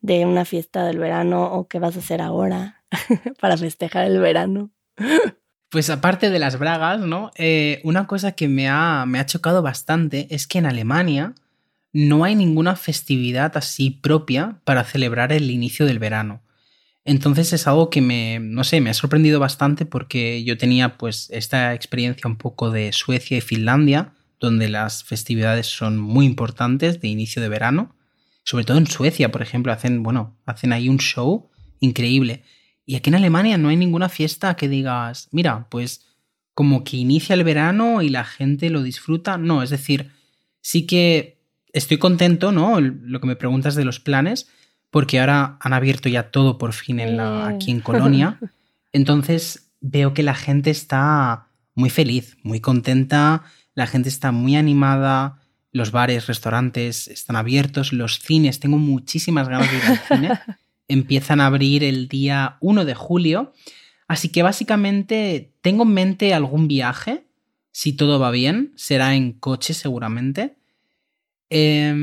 de 0.02 0.26
una 0.26 0.46
fiesta 0.46 0.86
del 0.86 1.00
verano 1.00 1.46
o 1.54 1.68
qué 1.68 1.80
vas 1.80 1.96
a 1.96 2.00
hacer 2.00 2.22
ahora 2.22 2.84
para 3.40 3.58
festejar 3.58 4.06
el 4.06 4.20
verano. 4.20 4.72
Pues 5.70 5.90
aparte 5.90 6.30
de 6.30 6.38
las 6.38 6.60
bragas, 6.60 7.00
¿no? 7.00 7.32
Eh, 7.36 7.82
una 7.84 8.06
cosa 8.06 8.34
que 8.34 8.48
me 8.48 8.70
ha, 8.70 9.06
me 9.08 9.18
ha 9.18 9.26
chocado 9.26 9.64
bastante 9.64 10.28
es 10.30 10.46
que 10.46 10.60
en 10.60 10.68
Alemania 10.68 11.34
no 11.92 12.24
hay 12.24 12.36
ninguna 12.36 12.76
festividad 12.76 13.58
así 13.58 13.90
propia 13.90 14.60
para 14.66 14.84
celebrar 14.84 15.34
el 15.34 15.50
inicio 15.50 15.88
del 15.88 15.98
verano. 15.98 16.44
Entonces 17.06 17.54
es 17.54 17.66
algo 17.66 17.90
que 17.90 18.02
me, 18.02 18.40
no 18.40 18.64
sé, 18.64 18.82
me 18.82 18.92
ha 18.92 18.94
sorprendido 18.94 19.40
bastante 19.40 19.88
porque 19.88 20.44
yo 20.44 20.60
tenía 20.60 20.98
pues 20.98 21.30
esta 21.32 21.74
experiencia 21.74 22.28
un 22.28 22.38
poco 22.38 22.70
de 22.70 22.94
Suecia 22.94 23.38
y 23.38 23.42
Finlandia, 23.42 24.14
donde 24.44 24.68
las 24.68 25.06
festividades 25.06 25.68
son 25.68 25.98
muy 25.98 26.26
importantes 26.26 27.00
de 27.00 27.08
inicio 27.08 27.42
de 27.42 27.48
verano. 27.48 27.96
Sobre 28.44 28.66
todo 28.66 28.78
en 28.78 28.88
Suecia, 28.88 29.32
por 29.32 29.42
ejemplo, 29.42 29.72
hacen, 29.72 30.04
bueno, 30.04 30.38
hacen 30.46 30.74
ahí 30.74 30.90
un 30.90 30.98
show 30.98 31.50
increíble. 31.80 32.44
Y 32.86 32.96
aquí 32.96 33.10
en 33.10 33.16
Alemania 33.16 33.58
no 33.58 33.70
hay 33.70 33.78
ninguna 33.78 34.10
fiesta 34.10 34.56
que 34.56 34.68
digas, 34.68 35.30
mira, 35.32 35.68
pues 35.70 36.06
como 36.54 36.84
que 36.84 36.98
inicia 36.98 37.36
el 37.36 37.46
verano 37.46 38.02
y 38.02 38.10
la 38.10 38.26
gente 38.26 38.70
lo 38.70 38.84
disfruta. 38.84 39.38
No, 39.38 39.64
es 39.64 39.70
decir, 39.70 40.12
sí 40.60 40.86
que 40.86 41.42
estoy 41.72 41.98
contento, 41.98 42.52
¿no? 42.52 42.82
Lo 42.82 43.22
que 43.22 43.28
me 43.28 43.38
preguntas 43.38 43.76
de 43.76 43.86
los 43.86 44.02
planes, 44.02 44.50
porque 44.92 45.22
ahora 45.22 45.58
han 45.62 45.72
abierto 45.72 46.10
ya 46.10 46.32
todo 46.32 46.58
por 46.58 46.74
fin 46.74 47.00
en 47.00 47.16
la, 47.16 47.48
aquí 47.48 47.72
en 47.72 47.80
Colonia. 47.80 48.40
Entonces 48.92 49.72
veo 49.80 50.14
que 50.14 50.22
la 50.22 50.36
gente 50.36 50.70
está 50.70 51.48
muy 51.76 51.90
feliz, 51.90 52.36
muy 52.44 52.60
contenta 52.60 53.46
la 53.76 53.88
gente 53.88 54.10
está 54.10 54.32
muy 54.32 54.56
animada, 54.56 55.40
los 55.72 55.92
bares, 55.92 56.28
restaurantes 56.28 57.08
están 57.08 57.36
abiertos, 57.36 57.94
los 57.94 58.20
cines, 58.20 58.60
tengo 58.60 58.78
muchísimas 58.78 59.50
ganas 59.50 59.72
de 59.72 59.78
ir 59.78 59.84
al 59.84 60.00
cine, 60.00 60.40
empiezan 60.88 61.42
a 61.42 61.48
abrir 61.48 61.84
el 61.84 62.08
día 62.08 62.58
1 62.62 62.86
de 62.86 62.94
julio, 62.96 63.54
así 64.08 64.30
que 64.30 64.44
básicamente 64.44 65.54
tengo 65.62 65.84
en 65.84 65.94
mente 65.94 66.34
algún 66.34 66.68
viaje, 66.68 67.26
si 67.72 67.94
todo 67.94 68.20
va 68.20 68.30
bien, 68.30 68.72
será 68.76 69.16
en 69.16 69.34
coche 69.34 69.74
seguramente, 69.74 70.56
eh, 71.50 71.94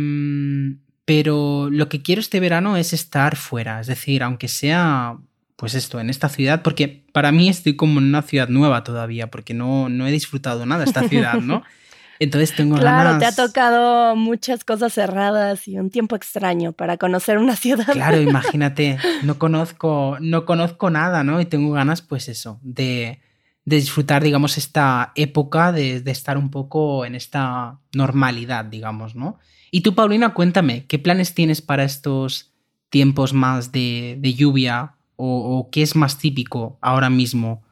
pero 1.04 1.70
lo 1.70 1.88
que 1.88 2.02
quiero 2.02 2.20
este 2.20 2.40
verano 2.40 2.76
es 2.76 2.92
estar 2.92 3.36
fuera, 3.36 3.80
es 3.80 3.86
decir, 3.86 4.22
aunque 4.22 4.48
sea 4.48 5.18
pues 5.60 5.74
esto, 5.74 6.00
en 6.00 6.08
esta 6.08 6.30
ciudad, 6.30 6.62
porque 6.62 7.04
para 7.12 7.32
mí 7.32 7.50
estoy 7.50 7.76
como 7.76 8.00
en 8.00 8.06
una 8.06 8.22
ciudad 8.22 8.48
nueva 8.48 8.82
todavía, 8.82 9.30
porque 9.30 9.52
no, 9.52 9.90
no 9.90 10.06
he 10.06 10.10
disfrutado 10.10 10.64
nada 10.64 10.84
de 10.84 10.86
esta 10.86 11.06
ciudad, 11.06 11.34
¿no? 11.34 11.62
Entonces 12.18 12.56
tengo 12.56 12.76
claro, 12.76 13.10
ganas. 13.10 13.18
te 13.18 13.26
ha 13.26 13.46
tocado 13.46 14.16
muchas 14.16 14.64
cosas 14.64 14.94
cerradas 14.94 15.68
y 15.68 15.78
un 15.78 15.90
tiempo 15.90 16.16
extraño 16.16 16.72
para 16.72 16.96
conocer 16.96 17.36
una 17.36 17.56
ciudad. 17.56 17.92
Claro, 17.92 18.18
imagínate, 18.22 18.96
no 19.22 19.38
conozco, 19.38 20.16
no 20.18 20.46
conozco 20.46 20.88
nada, 20.88 21.24
¿no? 21.24 21.42
Y 21.42 21.44
tengo 21.44 21.72
ganas, 21.72 22.00
pues 22.00 22.30
eso, 22.30 22.58
de, 22.62 23.20
de 23.66 23.76
disfrutar, 23.76 24.22
digamos, 24.22 24.56
esta 24.56 25.12
época 25.14 25.72
de, 25.72 26.00
de, 26.00 26.10
estar 26.10 26.38
un 26.38 26.50
poco 26.50 27.04
en 27.04 27.14
esta 27.14 27.78
normalidad, 27.92 28.64
digamos, 28.64 29.14
¿no? 29.14 29.38
Y 29.70 29.82
tú, 29.82 29.94
Paulina, 29.94 30.32
cuéntame, 30.32 30.86
¿qué 30.86 30.98
planes 30.98 31.34
tienes 31.34 31.60
para 31.60 31.84
estos 31.84 32.54
tiempos 32.88 33.34
más 33.34 33.72
de, 33.72 34.16
de 34.18 34.32
lluvia 34.32 34.94
o, 35.20 35.68
qué 35.70 35.82
es 35.82 35.96
más 35.96 36.18
típico 36.18 36.78
ahora 36.80 37.10
mismo 37.10 37.62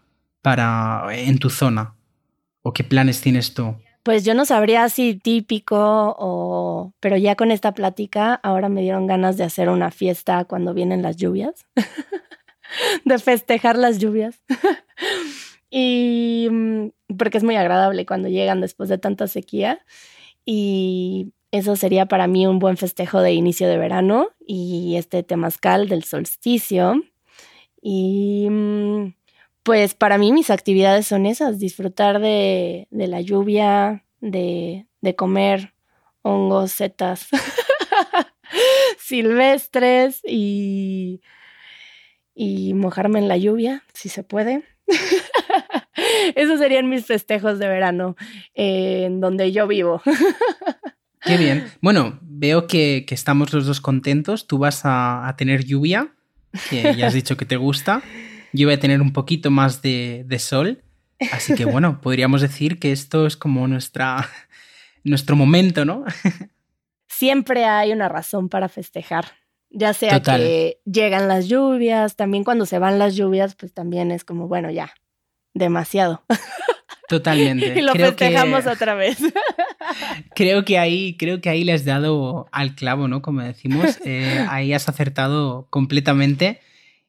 para 0.42 1.06
en 1.10 1.38
tu 1.38 1.50
zona? 1.50 1.94
¿O 2.62 2.72
qué 2.72 2.84
planes 2.84 3.20
tienes 3.20 3.54
tú? 3.54 3.76
Pues 4.02 4.24
yo 4.24 4.34
no 4.34 4.44
sabría 4.44 4.88
si 4.88 5.14
típico 5.14 6.16
o... 6.18 6.92
Pero 7.00 7.16
ya 7.16 7.36
con 7.36 7.50
esta 7.50 7.72
plática 7.72 8.34
ahora 8.34 8.68
me 8.68 8.82
dieron 8.82 9.06
ganas 9.06 9.36
de 9.36 9.44
hacer 9.44 9.68
una 9.68 9.90
fiesta 9.90 10.44
cuando 10.44 10.74
vienen 10.74 11.02
las 11.02 11.16
lluvias. 11.16 11.66
de 13.04 13.18
festejar 13.18 13.76
las 13.76 13.98
lluvias. 13.98 14.40
y 15.70 16.48
porque 17.16 17.38
es 17.38 17.44
muy 17.44 17.56
agradable 17.56 18.06
cuando 18.06 18.28
llegan 18.28 18.60
después 18.60 18.88
de 18.88 18.98
tanta 18.98 19.26
sequía. 19.26 19.80
Y 20.44 21.32
eso 21.50 21.76
sería 21.76 22.06
para 22.06 22.26
mí 22.26 22.46
un 22.46 22.58
buen 22.58 22.76
festejo 22.76 23.20
de 23.20 23.32
inicio 23.32 23.68
de 23.68 23.78
verano 23.78 24.30
y 24.46 24.96
este 24.96 25.22
temazcal 25.22 25.88
del 25.88 26.04
solsticio. 26.04 27.02
Y 27.90 28.46
pues 29.62 29.94
para 29.94 30.18
mí 30.18 30.30
mis 30.30 30.50
actividades 30.50 31.06
son 31.06 31.24
esas, 31.24 31.58
disfrutar 31.58 32.20
de, 32.20 32.86
la 32.90 33.22
lluvia, 33.22 34.04
de, 34.20 34.84
comer 35.16 35.72
hongos, 36.20 36.72
setas 36.72 37.28
silvestres 38.98 40.20
y, 40.28 41.22
y 42.34 42.74
mojarme 42.74 43.20
en 43.20 43.28
la 43.28 43.38
lluvia, 43.38 43.84
si 43.94 44.10
se 44.10 44.22
puede. 44.22 44.64
Esos 46.34 46.58
serían 46.58 46.90
mis 46.90 47.06
festejos 47.06 47.58
de 47.58 47.68
verano 47.68 48.16
eh, 48.54 49.04
en 49.06 49.22
donde 49.22 49.50
yo 49.50 49.66
vivo. 49.66 50.02
Qué 51.22 51.38
bien. 51.38 51.70
Bueno, 51.80 52.18
veo 52.20 52.66
que, 52.66 53.06
estamos 53.08 53.54
los 53.54 53.64
dos 53.64 53.80
contentos. 53.80 54.46
Tú 54.46 54.58
vas 54.58 54.82
a 54.84 55.34
tener 55.38 55.64
lluvia 55.64 56.12
que 56.70 56.94
ya 56.96 57.06
has 57.06 57.14
dicho 57.14 57.36
que 57.36 57.44
te 57.44 57.56
gusta. 57.56 58.02
Yo 58.52 58.66
voy 58.66 58.74
a 58.74 58.80
tener 58.80 59.00
un 59.00 59.12
poquito 59.12 59.50
más 59.50 59.82
de, 59.82 60.24
de, 60.26 60.38
sol. 60.38 60.82
Así 61.32 61.54
que 61.54 61.64
bueno, 61.64 62.00
podríamos 62.02 62.40
decir 62.40 62.78
que 62.78 62.92
esto 62.92 63.26
es 63.26 63.36
como 63.36 63.66
nuestra, 63.68 64.28
nuestro 65.04 65.36
momento, 65.36 65.84
¿no? 65.84 66.04
Siempre 67.08 67.64
hay 67.64 67.92
una 67.92 68.08
razón 68.08 68.48
para 68.48 68.68
festejar. 68.68 69.26
Ya 69.70 69.92
sea 69.92 70.22
que 70.22 70.80
llegan 70.86 71.28
las 71.28 71.46
lluvias, 71.46 72.16
también 72.16 72.42
cuando 72.42 72.64
se 72.64 72.78
van 72.78 72.98
las 72.98 73.16
lluvias, 73.16 73.54
pues 73.54 73.74
también 73.74 74.10
es 74.10 74.24
como, 74.24 74.48
bueno, 74.48 74.70
ya, 74.70 74.94
demasiado. 75.52 76.24
Totalmente. 77.08 77.74
y 77.78 77.82
lo 77.82 77.94
festejamos 77.94 78.66
otra 78.66 78.94
vez. 78.94 79.18
creo 80.34 80.64
que 80.64 80.78
ahí, 80.78 81.16
creo 81.16 81.40
que 81.40 81.48
ahí 81.48 81.64
le 81.64 81.72
has 81.72 81.84
dado 81.84 82.48
al 82.52 82.74
clavo, 82.74 83.08
¿no? 83.08 83.22
Como 83.22 83.42
decimos, 83.42 83.98
eh, 84.04 84.46
ahí 84.50 84.72
has 84.72 84.88
acertado 84.88 85.66
completamente. 85.70 86.60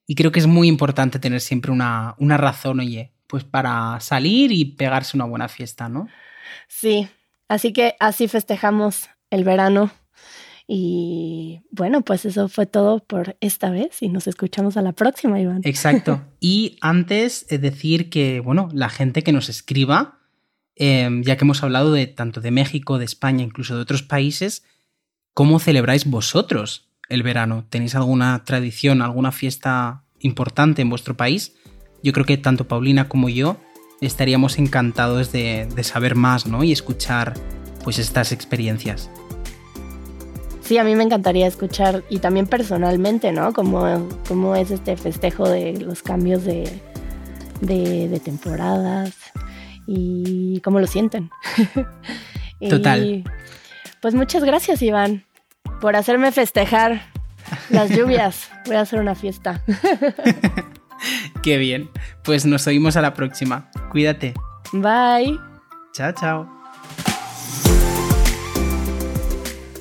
Y 0.08 0.16
creo 0.16 0.32
que 0.32 0.40
es 0.40 0.48
muy 0.48 0.68
importante 0.68 1.20
tener 1.20 1.42
siempre 1.42 1.72
una, 1.72 2.16
una 2.18 2.38
razón, 2.38 2.80
oye, 2.80 3.12
pues 3.28 3.44
para 3.44 4.00
salir 4.00 4.52
y 4.52 4.66
pegarse 4.66 5.16
una 5.16 5.26
buena 5.26 5.48
fiesta, 5.48 5.88
¿no? 5.88 6.08
Sí, 6.68 7.08
así 7.48 7.74
que 7.74 7.96
así 8.00 8.28
festejamos 8.28 9.10
el 9.30 9.44
verano. 9.44 9.92
Y 10.72 11.64
bueno, 11.72 12.02
pues 12.02 12.26
eso 12.26 12.48
fue 12.48 12.68
todo 12.68 13.00
por 13.00 13.36
esta 13.42 13.72
vez 13.72 14.04
y 14.04 14.08
nos 14.08 14.28
escuchamos 14.28 14.78
a 14.78 14.84
la 14.84 14.92
próxima, 14.92 15.42
Iván. 15.42 15.62
Exacto. 15.64 16.22
Y 16.40 16.78
antes 16.80 17.48
de 17.48 17.58
decir 17.58 18.12
que, 18.12 18.40
bueno, 18.40 18.70
la 18.72 18.90
gente 18.90 19.24
que 19.24 19.32
nos 19.32 19.50
escriba, 19.50 20.20
em, 20.76 21.24
ya 21.24 21.38
que 21.38 21.44
hemos 21.44 21.64
hablado 21.64 21.92
de 21.92 22.06
tanto 22.06 22.40
de 22.40 22.52
México, 22.52 23.00
de 23.00 23.06
España, 23.06 23.44
incluso 23.44 23.76
de 23.76 23.82
otros 23.82 24.04
países, 24.04 24.64
¿cómo 25.34 25.60
celebráis 25.60 26.06
vosotros 26.06 26.92
el 27.10 27.24
verano? 27.24 27.66
¿Tenéis 27.72 27.96
alguna 27.96 28.44
tradición, 28.46 29.02
alguna 29.02 29.32
fiesta 29.32 30.04
importante 30.20 30.84
en 30.84 30.90
vuestro 30.92 31.18
país? 31.18 31.56
Yo 32.04 32.14
creo 32.14 32.28
que 32.28 32.38
tanto 32.38 32.68
Paulina 32.68 33.10
como 33.10 33.28
yo 33.28 33.60
estaríamos 34.02 34.60
encantados 34.60 35.32
de, 35.32 35.68
de 35.76 35.84
saber 35.84 36.14
más, 36.14 36.46
¿no? 36.46 36.64
Y 36.64 36.72
escuchar 36.72 37.34
pues 37.84 37.98
estas 37.98 38.32
experiencias. 38.32 39.10
Sí, 40.70 40.78
a 40.78 40.84
mí 40.84 40.96
me 40.96 41.04
encantaría 41.04 41.48
escuchar 41.48 42.04
y 42.12 42.20
también 42.20 42.46
personalmente, 42.46 43.32
¿no? 43.32 43.54
Cómo, 43.54 44.08
cómo 44.28 44.56
es 44.56 44.70
este 44.70 44.96
festejo 44.98 45.50
de 45.50 45.74
los 45.82 46.04
cambios 46.04 46.44
de, 46.44 46.70
de, 47.60 48.22
temporadas 48.24 49.16
y 49.88 50.62
cómo 50.64 50.80
lo 50.80 50.86
sienten. 50.86 51.32
Total. 52.70 53.24
pues 54.00 54.14
muchas 54.14 54.44
gracias, 54.44 54.84
Iván, 54.84 55.26
por 55.82 55.96
hacerme 55.96 56.32
festejar 56.32 57.02
las 57.72 57.90
lluvias. 57.98 58.52
Voy 58.68 58.76
a 58.76 58.82
hacer 58.82 59.00
una 59.00 59.16
fiesta. 59.16 59.64
Qué 61.42 61.58
bien. 61.58 61.90
Pues 62.24 62.46
nos 62.46 62.68
oímos 62.68 62.96
a 62.96 63.02
la 63.02 63.16
próxima. 63.16 63.72
Cuídate. 63.90 64.36
Bye. 64.72 65.36
Chao, 65.94 66.12
chao. 66.12 66.59